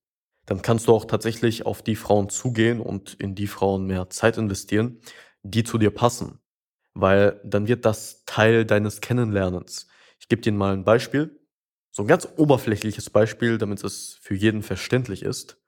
dann 0.46 0.62
kannst 0.62 0.88
du 0.88 0.92
auch 0.92 1.04
tatsächlich 1.04 1.66
auf 1.66 1.82
die 1.82 1.96
Frauen 1.96 2.28
zugehen 2.28 2.80
und 2.80 3.14
in 3.14 3.34
die 3.34 3.46
Frauen 3.46 3.86
mehr 3.86 4.10
Zeit 4.10 4.36
investieren, 4.36 5.00
die 5.42 5.64
zu 5.64 5.78
dir 5.78 5.90
passen. 5.90 6.40
Weil 6.94 7.40
dann 7.44 7.68
wird 7.68 7.84
das 7.84 8.24
Teil 8.26 8.64
deines 8.64 9.00
Kennenlernens. 9.00 9.86
Ich 10.18 10.28
gebe 10.28 10.42
dir 10.42 10.52
mal 10.52 10.72
ein 10.72 10.84
Beispiel. 10.84 11.39
So 11.90 12.02
ein 12.02 12.08
ganz 12.08 12.28
oberflächliches 12.36 13.10
Beispiel, 13.10 13.58
damit 13.58 13.82
es 13.82 14.18
für 14.20 14.34
jeden 14.34 14.62
verständlich 14.62 15.22
ist. 15.22 15.58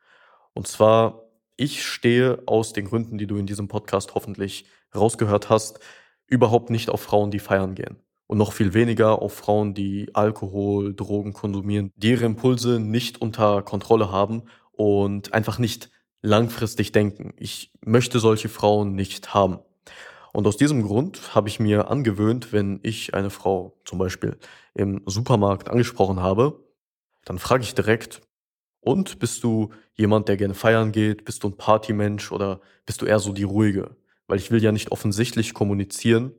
Und 0.54 0.68
zwar, 0.68 1.24
ich 1.56 1.84
stehe 1.84 2.42
aus 2.46 2.72
den 2.72 2.84
Gründen, 2.84 3.18
die 3.18 3.26
du 3.26 3.36
in 3.36 3.46
diesem 3.46 3.68
Podcast 3.68 4.14
hoffentlich 4.14 4.66
rausgehört 4.94 5.48
hast, 5.50 5.80
überhaupt 6.26 6.70
nicht 6.70 6.90
auf 6.90 7.02
Frauen, 7.02 7.30
die 7.30 7.40
feiern 7.40 7.74
gehen. 7.74 7.96
Und 8.26 8.38
noch 8.38 8.52
viel 8.52 8.72
weniger 8.72 9.20
auf 9.20 9.34
Frauen, 9.34 9.74
die 9.74 10.10
Alkohol, 10.14 10.94
Drogen 10.94 11.32
konsumieren, 11.32 11.92
die 11.96 12.10
ihre 12.10 12.24
Impulse 12.24 12.78
nicht 12.78 13.20
unter 13.20 13.62
Kontrolle 13.62 14.10
haben 14.10 14.44
und 14.70 15.34
einfach 15.34 15.58
nicht 15.58 15.90
langfristig 16.22 16.92
denken. 16.92 17.34
Ich 17.36 17.72
möchte 17.84 18.20
solche 18.20 18.48
Frauen 18.48 18.94
nicht 18.94 19.34
haben. 19.34 19.58
Und 20.32 20.46
aus 20.46 20.56
diesem 20.56 20.82
Grund 20.82 21.34
habe 21.34 21.48
ich 21.48 21.60
mir 21.60 21.90
angewöhnt, 21.90 22.52
wenn 22.52 22.80
ich 22.82 23.14
eine 23.14 23.30
Frau 23.30 23.78
zum 23.84 23.98
Beispiel 23.98 24.38
im 24.74 25.02
Supermarkt 25.06 25.68
angesprochen 25.68 26.20
habe, 26.20 26.64
dann 27.24 27.38
frage 27.38 27.62
ich 27.62 27.74
direkt, 27.74 28.22
und 28.80 29.20
bist 29.20 29.44
du 29.44 29.70
jemand, 29.94 30.28
der 30.28 30.36
gerne 30.36 30.54
feiern 30.54 30.90
geht? 30.90 31.24
Bist 31.24 31.44
du 31.44 31.48
ein 31.48 31.56
Partymensch 31.56 32.32
oder 32.32 32.60
bist 32.84 33.00
du 33.00 33.06
eher 33.06 33.20
so 33.20 33.32
die 33.32 33.44
ruhige? 33.44 33.96
Weil 34.26 34.38
ich 34.38 34.50
will 34.50 34.62
ja 34.62 34.72
nicht 34.72 34.90
offensichtlich 34.90 35.54
kommunizieren, 35.54 36.32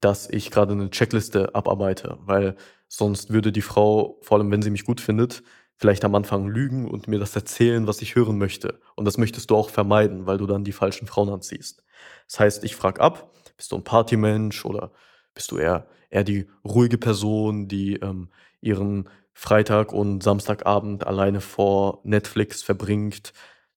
dass 0.00 0.28
ich 0.28 0.50
gerade 0.50 0.72
eine 0.72 0.90
Checkliste 0.90 1.54
abarbeite, 1.54 2.18
weil 2.22 2.56
sonst 2.88 3.30
würde 3.30 3.52
die 3.52 3.62
Frau, 3.62 4.18
vor 4.22 4.38
allem 4.38 4.50
wenn 4.50 4.62
sie 4.62 4.70
mich 4.70 4.84
gut 4.84 5.00
findet, 5.00 5.44
vielleicht 5.76 6.04
am 6.04 6.14
Anfang 6.16 6.48
lügen 6.48 6.90
und 6.90 7.06
mir 7.06 7.20
das 7.20 7.36
erzählen, 7.36 7.86
was 7.86 8.02
ich 8.02 8.16
hören 8.16 8.36
möchte. 8.36 8.80
Und 8.96 9.04
das 9.04 9.16
möchtest 9.16 9.50
du 9.50 9.56
auch 9.56 9.70
vermeiden, 9.70 10.26
weil 10.26 10.38
du 10.38 10.46
dann 10.46 10.64
die 10.64 10.72
falschen 10.72 11.06
Frauen 11.06 11.28
anziehst. 11.28 11.84
Das 12.26 12.40
heißt, 12.40 12.64
ich 12.64 12.76
frage 12.76 13.00
ab, 13.00 13.32
bist 13.56 13.72
du 13.72 13.76
ein 13.76 13.84
Partymensch 13.84 14.64
oder 14.64 14.92
bist 15.34 15.50
du 15.50 15.58
eher, 15.58 15.86
eher 16.10 16.24
die 16.24 16.48
ruhige 16.64 16.98
Person, 16.98 17.68
die 17.68 17.96
ähm, 17.96 18.30
ihren 18.60 19.08
Freitag 19.32 19.92
und 19.92 20.22
Samstagabend 20.22 21.06
alleine 21.06 21.40
vor 21.40 22.00
Netflix 22.04 22.62
verbringt? 22.62 23.32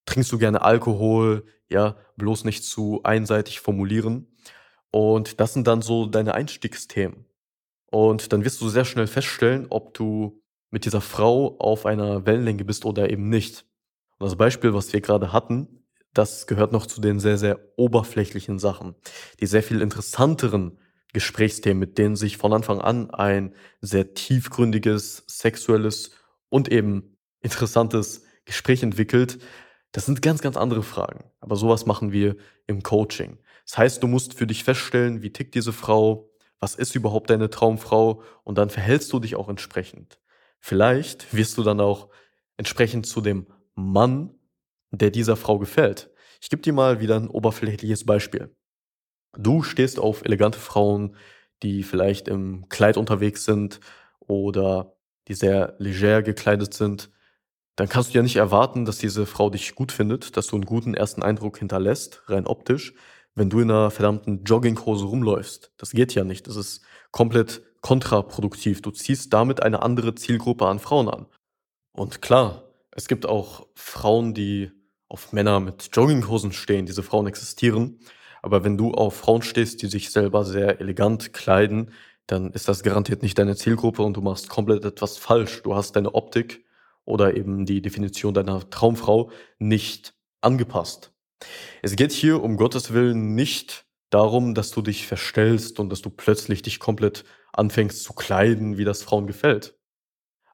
Trinkst 0.06 0.32
du 0.32 0.38
gerne 0.38 0.62
Alkohol? 0.62 1.46
Ja, 1.70 1.96
bloß 2.18 2.44
nicht 2.44 2.64
zu 2.64 3.02
einseitig 3.04 3.60
formulieren. 3.60 4.28
Und 4.92 5.40
das 5.40 5.54
sind 5.54 5.68
dann 5.68 5.82
so 5.82 6.06
deine 6.06 6.36
Einstiegsthemen. 6.36 7.26
Und 7.90 8.34
dann 8.34 8.44
wirst 8.46 8.62
du 8.62 8.70
sehr 8.70 8.86
schnell 8.86 9.08
feststellen, 9.08 9.68
ob 9.70 9.94
du 9.94 10.42
mit 10.70 10.86
dieser 10.86 11.02
Frau 11.02 11.58
auf 11.60 11.86
einer 11.86 12.26
Wellenlänge 12.26 12.66
bist 12.66 12.86
oder 12.86 13.10
eben 13.10 13.30
nicht. 13.30 13.66
Und 14.18 14.26
das 14.26 14.36
Beispiel, 14.36 14.74
was 14.74 14.94
wir 14.94 15.02
gerade 15.02 15.32
hatten, 15.32 15.83
das 16.14 16.48
gehört 16.48 16.72
noch 16.72 16.86
zu 16.86 17.02
den 17.02 17.20
sehr, 17.20 17.38
sehr 17.38 17.60
oberflächlichen 17.76 18.60
Sachen. 18.60 18.96
Die 19.40 19.48
sehr 19.48 19.64
viel 19.64 19.82
interessanteren 19.82 20.78
Gesprächsthemen, 21.14 21.80
mit 21.80 21.98
denen 21.98 22.16
sich 22.16 22.38
von 22.38 22.54
Anfang 22.54 22.80
an 22.82 23.12
ein 23.12 23.54
sehr 23.82 24.14
tiefgründiges, 24.14 25.24
sexuelles 25.28 26.12
und 26.50 26.72
eben 26.72 27.18
interessantes 27.42 28.24
Gespräch 28.46 28.84
entwickelt, 28.84 29.40
das 29.92 30.08
sind 30.08 30.24
ganz, 30.24 30.42
ganz 30.42 30.58
andere 30.58 30.84
Fragen. 30.84 31.26
Aber 31.40 31.56
sowas 31.56 31.86
machen 31.86 32.12
wir 32.12 32.36
im 32.66 32.82
Coaching. 32.82 33.38
Das 33.66 33.78
heißt, 33.78 34.04
du 34.04 34.08
musst 34.08 34.34
für 34.34 34.48
dich 34.48 34.64
feststellen, 34.64 35.22
wie 35.22 35.32
tickt 35.32 35.54
diese 35.56 35.72
Frau, 35.72 36.32
was 36.60 36.76
ist 36.76 36.96
überhaupt 36.96 37.30
deine 37.30 37.50
Traumfrau 37.50 38.24
und 38.44 38.58
dann 38.58 38.70
verhältst 38.70 39.14
du 39.14 39.20
dich 39.20 39.36
auch 39.36 39.50
entsprechend. 39.50 40.20
Vielleicht 40.60 41.34
wirst 41.34 41.58
du 41.58 41.64
dann 41.64 41.80
auch 41.80 42.10
entsprechend 42.58 43.06
zu 43.06 43.22
dem 43.22 43.48
Mann, 43.76 44.34
der 45.00 45.12
dieser 45.12 45.36
Frau 45.36 45.60
gefällt. 45.60 46.10
Ich 46.42 46.50
gebe 46.50 46.62
dir 46.62 46.74
mal 46.74 47.00
wieder 47.00 47.16
ein 47.16 47.28
oberflächliches 47.28 48.06
Beispiel. 48.06 48.56
Du 49.38 49.64
stehst 49.64 50.00
auf 50.00 50.24
elegante 50.24 50.60
Frauen, 50.60 51.16
die 51.64 51.84
vielleicht 51.84 52.28
im 52.28 52.68
Kleid 52.70 52.98
unterwegs 52.98 53.46
sind 53.46 53.80
oder 54.20 54.96
die 55.28 55.34
sehr 55.34 55.76
leger 55.80 56.22
gekleidet 56.22 56.74
sind, 56.74 57.10
dann 57.76 57.90
kannst 57.90 58.14
du 58.14 58.18
ja 58.18 58.24
nicht 58.24 58.36
erwarten, 58.36 58.86
dass 58.86 59.00
diese 59.00 59.26
Frau 59.26 59.50
dich 59.50 59.74
gut 59.74 59.92
findet, 59.92 60.38
dass 60.38 60.48
du 60.48 60.56
einen 60.56 60.66
guten 60.66 60.94
ersten 60.94 61.24
Eindruck 61.24 61.58
hinterlässt, 61.58 62.22
rein 62.28 62.46
optisch, 62.46 62.94
wenn 63.36 63.50
du 63.50 63.62
in 63.62 63.72
einer 63.72 63.90
verdammten 63.90 64.44
Jogginghose 64.44 65.06
rumläufst. 65.06 65.72
Das 65.78 65.92
geht 65.92 66.14
ja 66.14 66.24
nicht. 66.24 66.48
Das 66.48 66.56
ist 66.56 66.84
komplett 67.12 67.64
kontraproduktiv. 67.82 68.82
Du 68.82 68.92
ziehst 68.92 69.34
damit 69.34 69.64
eine 69.64 69.82
andere 69.82 70.14
Zielgruppe 70.14 70.68
an 70.68 70.80
Frauen 70.80 71.10
an. 71.10 71.26
Und 71.94 72.22
klar, 72.22 72.70
es 72.92 73.08
gibt 73.08 73.26
auch 73.26 73.68
Frauen, 73.74 74.36
die 74.36 74.72
auf 75.14 75.32
Männer 75.32 75.60
mit 75.60 75.90
Jogginghosen 75.94 76.52
stehen. 76.52 76.88
Diese 76.88 77.04
Frauen 77.04 77.28
existieren. 77.28 78.00
Aber 78.42 78.64
wenn 78.64 78.78
du 78.78 78.92
auf 78.92 79.16
Frauen 79.16 79.44
stehst, 79.44 79.84
die 79.84 79.88
sich 79.88 80.10
selber 80.10 80.44
sehr 80.44 80.82
elegant 80.82 81.34
kleiden, 81.34 81.92
dann 82.26 82.52
ist 82.52 82.68
das 82.68 82.82
garantiert 82.82 83.22
nicht 83.22 83.38
deine 83.38 83.56
Zielgruppe 83.56 84.02
und 84.02 84.18
du 84.18 84.22
machst 84.22 84.50
komplett 84.50 84.84
etwas 84.84 85.18
falsch. 85.18 85.62
Du 85.62 85.76
hast 85.76 85.96
deine 85.96 86.16
Optik 86.16 86.66
oder 87.06 87.38
eben 87.38 87.68
die 87.68 87.82
Definition 87.82 88.34
deiner 88.34 88.68
Traumfrau 88.72 89.30
nicht 89.60 90.16
angepasst. 90.42 91.12
Es 91.84 91.96
geht 91.96 92.12
hier 92.12 92.42
um 92.42 92.58
Gottes 92.58 92.92
Willen 92.92 93.36
nicht 93.36 93.86
darum, 94.10 94.56
dass 94.56 94.72
du 94.72 94.82
dich 94.82 95.06
verstellst 95.06 95.80
und 95.80 95.90
dass 95.90 96.02
du 96.02 96.10
plötzlich 96.10 96.64
dich 96.64 96.80
komplett 96.80 97.24
anfängst 97.52 98.04
zu 98.04 98.14
kleiden, 98.14 98.78
wie 98.78 98.86
das 98.86 99.04
Frauen 99.04 99.28
gefällt. 99.28 99.78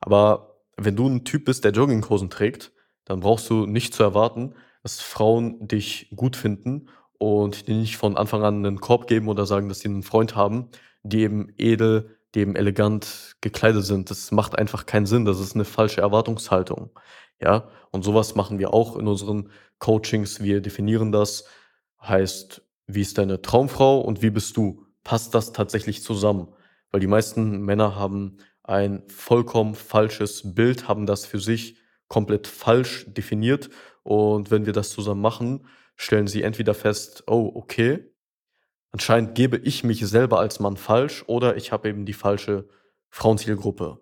Aber 0.01 0.59
wenn 0.75 0.97
du 0.97 1.07
ein 1.07 1.23
Typ 1.23 1.45
bist, 1.45 1.63
der 1.63 1.71
Jogginghosen 1.71 2.29
trägt, 2.29 2.73
dann 3.09 3.21
brauchst 3.21 3.49
du 3.49 3.65
nicht 3.65 3.95
zu 3.95 4.03
erwarten, 4.03 4.53
dass 4.83 5.01
Frauen 5.01 5.67
dich 5.67 6.11
gut 6.15 6.35
finden 6.35 6.89
und 7.17 7.67
die 7.67 7.73
nicht 7.73 7.97
von 7.97 8.15
Anfang 8.15 8.43
an 8.43 8.63
einen 8.63 8.79
Korb 8.79 9.07
geben 9.07 9.27
oder 9.27 9.47
sagen, 9.47 9.67
dass 9.67 9.79
sie 9.79 9.89
einen 9.89 10.03
Freund 10.03 10.35
haben, 10.35 10.69
die 11.01 11.21
eben 11.21 11.51
edel, 11.57 12.17
die 12.35 12.41
eben 12.41 12.55
elegant 12.55 13.35
gekleidet 13.41 13.83
sind. 13.83 14.11
Das 14.11 14.31
macht 14.31 14.57
einfach 14.57 14.85
keinen 14.85 15.07
Sinn. 15.07 15.25
Das 15.25 15.39
ist 15.39 15.55
eine 15.55 15.65
falsche 15.65 16.01
Erwartungshaltung. 16.01 16.91
Ja, 17.41 17.67
und 17.89 18.03
sowas 18.03 18.35
machen 18.35 18.59
wir 18.59 18.75
auch 18.75 18.95
in 18.95 19.07
unseren 19.07 19.49
Coachings. 19.79 20.41
Wir 20.43 20.61
definieren 20.61 21.11
das. 21.11 21.45
Heißt, 21.99 22.61
wie 22.85 23.01
ist 23.01 23.17
deine 23.17 23.41
Traumfrau 23.41 24.01
und 24.01 24.21
wie 24.21 24.29
bist 24.29 24.55
du? 24.55 24.85
Passt 25.03 25.33
das 25.33 25.51
tatsächlich 25.51 26.03
zusammen? 26.03 26.49
Weil 26.91 26.99
die 26.99 27.07
meisten 27.07 27.61
Männer 27.61 27.95
haben 27.95 28.37
ein 28.61 29.01
vollkommen 29.07 29.73
falsches 29.73 30.53
Bild, 30.53 30.87
haben 30.87 31.07
das 31.07 31.25
für 31.25 31.39
sich 31.39 31.79
komplett 32.09 32.47
falsch 32.47 33.05
definiert. 33.07 33.69
Und 34.03 34.51
wenn 34.51 34.65
wir 34.65 34.73
das 34.73 34.89
zusammen 34.89 35.21
machen, 35.21 35.65
stellen 35.95 36.27
sie 36.27 36.43
entweder 36.43 36.73
fest, 36.73 37.23
oh, 37.27 37.51
okay, 37.55 38.11
anscheinend 38.91 39.35
gebe 39.35 39.57
ich 39.57 39.85
mich 39.85 40.05
selber 40.05 40.39
als 40.39 40.59
Mann 40.59 40.75
falsch 40.75 41.23
oder 41.27 41.55
ich 41.55 41.71
habe 41.71 41.87
eben 41.87 42.05
die 42.05 42.13
falsche 42.13 42.67
Frauenzielgruppe. 43.09 43.99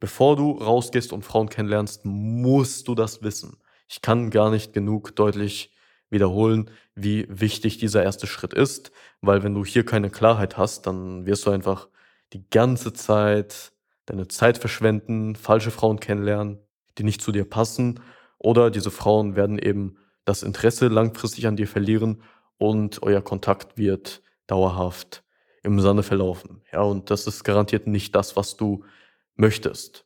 Bevor 0.00 0.36
du 0.36 0.52
rausgehst 0.52 1.12
und 1.12 1.24
Frauen 1.24 1.48
kennenlernst, 1.48 2.04
musst 2.04 2.88
du 2.88 2.94
das 2.94 3.22
wissen. 3.22 3.58
Ich 3.86 4.00
kann 4.00 4.30
gar 4.30 4.50
nicht 4.50 4.72
genug 4.72 5.14
deutlich 5.14 5.74
wiederholen, 6.08 6.70
wie 6.94 7.26
wichtig 7.28 7.78
dieser 7.78 8.02
erste 8.02 8.26
Schritt 8.26 8.54
ist, 8.54 8.90
weil 9.20 9.42
wenn 9.42 9.54
du 9.54 9.64
hier 9.64 9.84
keine 9.84 10.10
Klarheit 10.10 10.56
hast, 10.56 10.86
dann 10.86 11.26
wirst 11.26 11.46
du 11.46 11.50
einfach 11.50 11.88
die 12.32 12.48
ganze 12.48 12.92
Zeit 12.92 13.72
deine 14.06 14.28
Zeit 14.28 14.58
verschwenden, 14.58 15.36
falsche 15.36 15.70
Frauen 15.70 16.00
kennenlernen, 16.00 16.58
die 17.00 17.04
nicht 17.04 17.22
zu 17.22 17.32
dir 17.32 17.48
passen 17.48 18.00
oder 18.38 18.70
diese 18.70 18.90
Frauen 18.90 19.34
werden 19.34 19.58
eben 19.58 19.96
das 20.26 20.42
Interesse 20.42 20.88
langfristig 20.88 21.46
an 21.46 21.56
dir 21.56 21.66
verlieren 21.66 22.22
und 22.58 23.02
euer 23.02 23.22
Kontakt 23.22 23.78
wird 23.78 24.22
dauerhaft 24.46 25.24
im 25.62 25.80
Sande 25.80 26.02
verlaufen. 26.02 26.62
Ja, 26.72 26.82
und 26.82 27.10
das 27.10 27.26
ist 27.26 27.42
garantiert 27.42 27.86
nicht 27.86 28.14
das, 28.14 28.36
was 28.36 28.56
du 28.56 28.84
möchtest. 29.34 30.04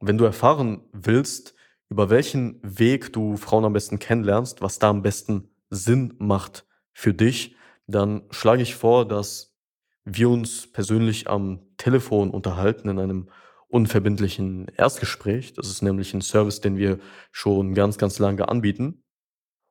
Wenn 0.00 0.18
du 0.18 0.24
erfahren 0.24 0.82
willst, 0.92 1.54
über 1.88 2.10
welchen 2.10 2.60
Weg 2.62 3.12
du 3.12 3.36
Frauen 3.36 3.64
am 3.64 3.72
besten 3.72 3.98
kennenlernst, 3.98 4.62
was 4.62 4.78
da 4.78 4.90
am 4.90 5.02
besten 5.02 5.50
Sinn 5.70 6.14
macht 6.18 6.64
für 6.92 7.12
dich, 7.12 7.56
dann 7.86 8.22
schlage 8.30 8.62
ich 8.62 8.76
vor, 8.76 9.06
dass 9.06 9.56
wir 10.04 10.30
uns 10.30 10.70
persönlich 10.70 11.28
am 11.28 11.60
Telefon 11.76 12.30
unterhalten 12.30 12.88
in 12.88 12.98
einem 13.00 13.28
unverbindlichen 13.76 14.68
Erstgespräch. 14.76 15.52
Das 15.52 15.68
ist 15.68 15.82
nämlich 15.82 16.14
ein 16.14 16.22
Service, 16.22 16.62
den 16.62 16.78
wir 16.78 16.98
schon 17.30 17.74
ganz, 17.74 17.98
ganz 17.98 18.18
lange 18.18 18.48
anbieten. 18.48 19.04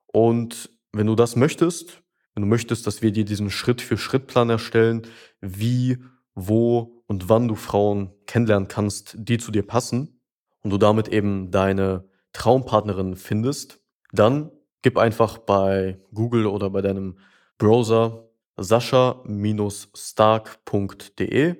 Und 0.06 0.70
wenn 0.92 1.08
du 1.08 1.16
das 1.16 1.36
möchtest, 1.36 2.04
wenn 2.36 2.44
du 2.44 2.48
möchtest, 2.48 2.86
dass 2.86 3.02
wir 3.02 3.12
dir 3.12 3.26
diesen 3.26 3.50
Schritt-für-Schritt-Plan 3.50 4.52
erstellen, 4.52 5.08
wie, 5.42 5.98
wo 6.36 7.02
und 7.08 7.30
wann 7.30 7.48
du 7.48 7.56
Frauen 7.56 8.14
kennenlernen 8.28 8.68
kannst, 8.68 9.16
die 9.18 9.40
zu 9.40 9.52
dir 9.52 9.66
passen 9.66 10.22
und 10.62 10.70
du 10.70 10.78
damit 10.78 11.08
eben 11.08 11.50
deine 11.50 12.08
Traumpartnerin 12.32 13.16
findest, 13.16 13.82
dann 14.12 14.52
gib 14.84 15.00
einfach 15.00 15.40
bei 15.40 16.00
Google 16.14 16.46
oder 16.46 16.70
bei 16.70 16.84
deinem 16.84 17.18
Browser 17.58 18.30
sascha-stark.de 18.58 21.56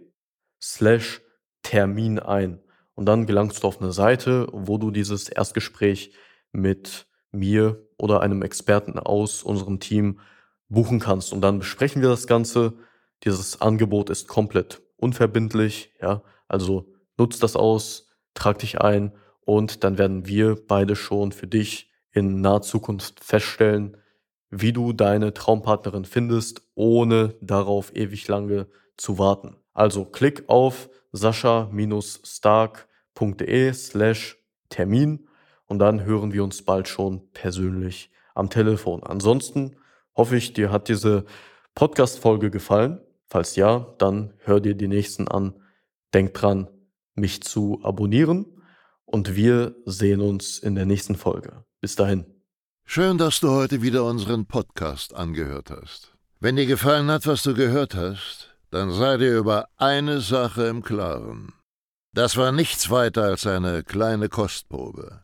slash 0.62 1.25
Termin 1.66 2.20
ein. 2.20 2.60
Und 2.94 3.08
dann 3.08 3.26
gelangst 3.26 3.64
du 3.64 3.68
auf 3.68 3.82
eine 3.82 3.92
Seite, 3.92 4.48
wo 4.52 4.78
du 4.78 4.92
dieses 4.92 5.28
Erstgespräch 5.28 6.12
mit 6.52 7.08
mir 7.32 7.84
oder 7.98 8.22
einem 8.22 8.44
Experten 8.44 9.00
aus 9.00 9.44
unserem 9.44 9.80
Team 9.80 10.20
buchen 10.70 11.00
kannst. 11.00 11.34
Und 11.34 11.42
dann 11.42 11.60
besprechen 11.60 12.02
wir 12.02 12.10
das 12.10 12.28
Ganze. 12.28 12.74
Dieses 13.24 13.62
Angebot 13.62 14.10
ist 14.10 14.28
komplett 14.28 14.82
unverbindlich. 14.96 15.94
Ja, 16.00 16.22
also 16.48 16.94
nutzt 17.18 17.44
das 17.44 17.56
aus, 17.56 18.10
trag 18.36 18.60
dich 18.60 18.80
ein 18.80 19.12
und 19.42 19.84
dann 19.84 19.98
werden 19.98 20.28
wir 20.28 20.56
beide 20.68 20.96
schon 20.96 21.32
für 21.32 21.48
dich 21.48 21.92
in 22.12 22.42
naher 22.42 22.62
Zukunft 22.62 23.24
feststellen, 23.24 23.98
wie 24.52 24.72
du 24.72 24.94
deine 24.94 25.34
Traumpartnerin 25.34 26.06
findest, 26.06 26.62
ohne 26.76 27.36
darauf 27.42 27.96
ewig 27.96 28.28
lange 28.28 28.68
zu 28.98 29.18
warten. 29.18 29.58
Also 29.74 30.06
klick 30.06 30.48
auf 30.48 30.90
sascha-stark.de 31.16 33.74
slash 33.74 34.38
Termin 34.70 35.28
und 35.66 35.80
dann 35.80 36.04
hören 36.04 36.34
wir 36.34 36.44
uns 36.44 36.64
bald 36.64 36.88
schon 36.88 37.32
persönlich 37.32 38.12
am 38.34 38.50
Telefon. 38.50 39.04
Ansonsten 39.04 39.76
hoffe 40.16 40.38
ich, 40.38 40.54
dir 40.54 40.72
hat 40.72 40.90
diese 40.90 41.26
Podcast-Folge 41.74 42.52
gefallen. 42.52 43.02
Falls 43.28 43.56
ja, 43.56 43.94
dann 43.98 44.34
hör 44.40 44.60
dir 44.60 44.76
die 44.76 44.88
nächsten 44.88 45.28
an. 45.28 45.56
Denk 46.14 46.34
dran, 46.34 46.70
mich 47.16 47.42
zu 47.42 47.80
abonnieren 47.84 48.46
und 49.06 49.36
wir 49.36 49.76
sehen 49.86 50.22
uns 50.22 50.60
in 50.60 50.76
der 50.76 50.86
nächsten 50.86 51.16
Folge. 51.16 51.66
Bis 51.82 51.96
dahin. 51.96 52.26
Schön, 52.86 53.18
dass 53.18 53.40
du 53.40 53.50
heute 53.50 53.82
wieder 53.82 54.06
unseren 54.06 54.46
Podcast 54.46 55.16
angehört 55.16 55.72
hast. 55.72 56.16
Wenn 56.40 56.56
dir 56.56 56.68
gefallen 56.68 57.10
hat, 57.10 57.26
was 57.26 57.44
du 57.44 57.56
gehört 57.56 57.96
hast, 57.96 58.55
dann 58.76 58.92
sei 58.92 59.16
dir 59.16 59.38
über 59.38 59.70
eine 59.78 60.20
Sache 60.20 60.64
im 60.66 60.84
Klaren. 60.84 61.54
Das 62.14 62.36
war 62.36 62.52
nichts 62.52 62.90
weiter 62.90 63.24
als 63.24 63.48
eine 63.48 63.84
kleine 63.84 64.28
Kostprobe. 64.28 65.24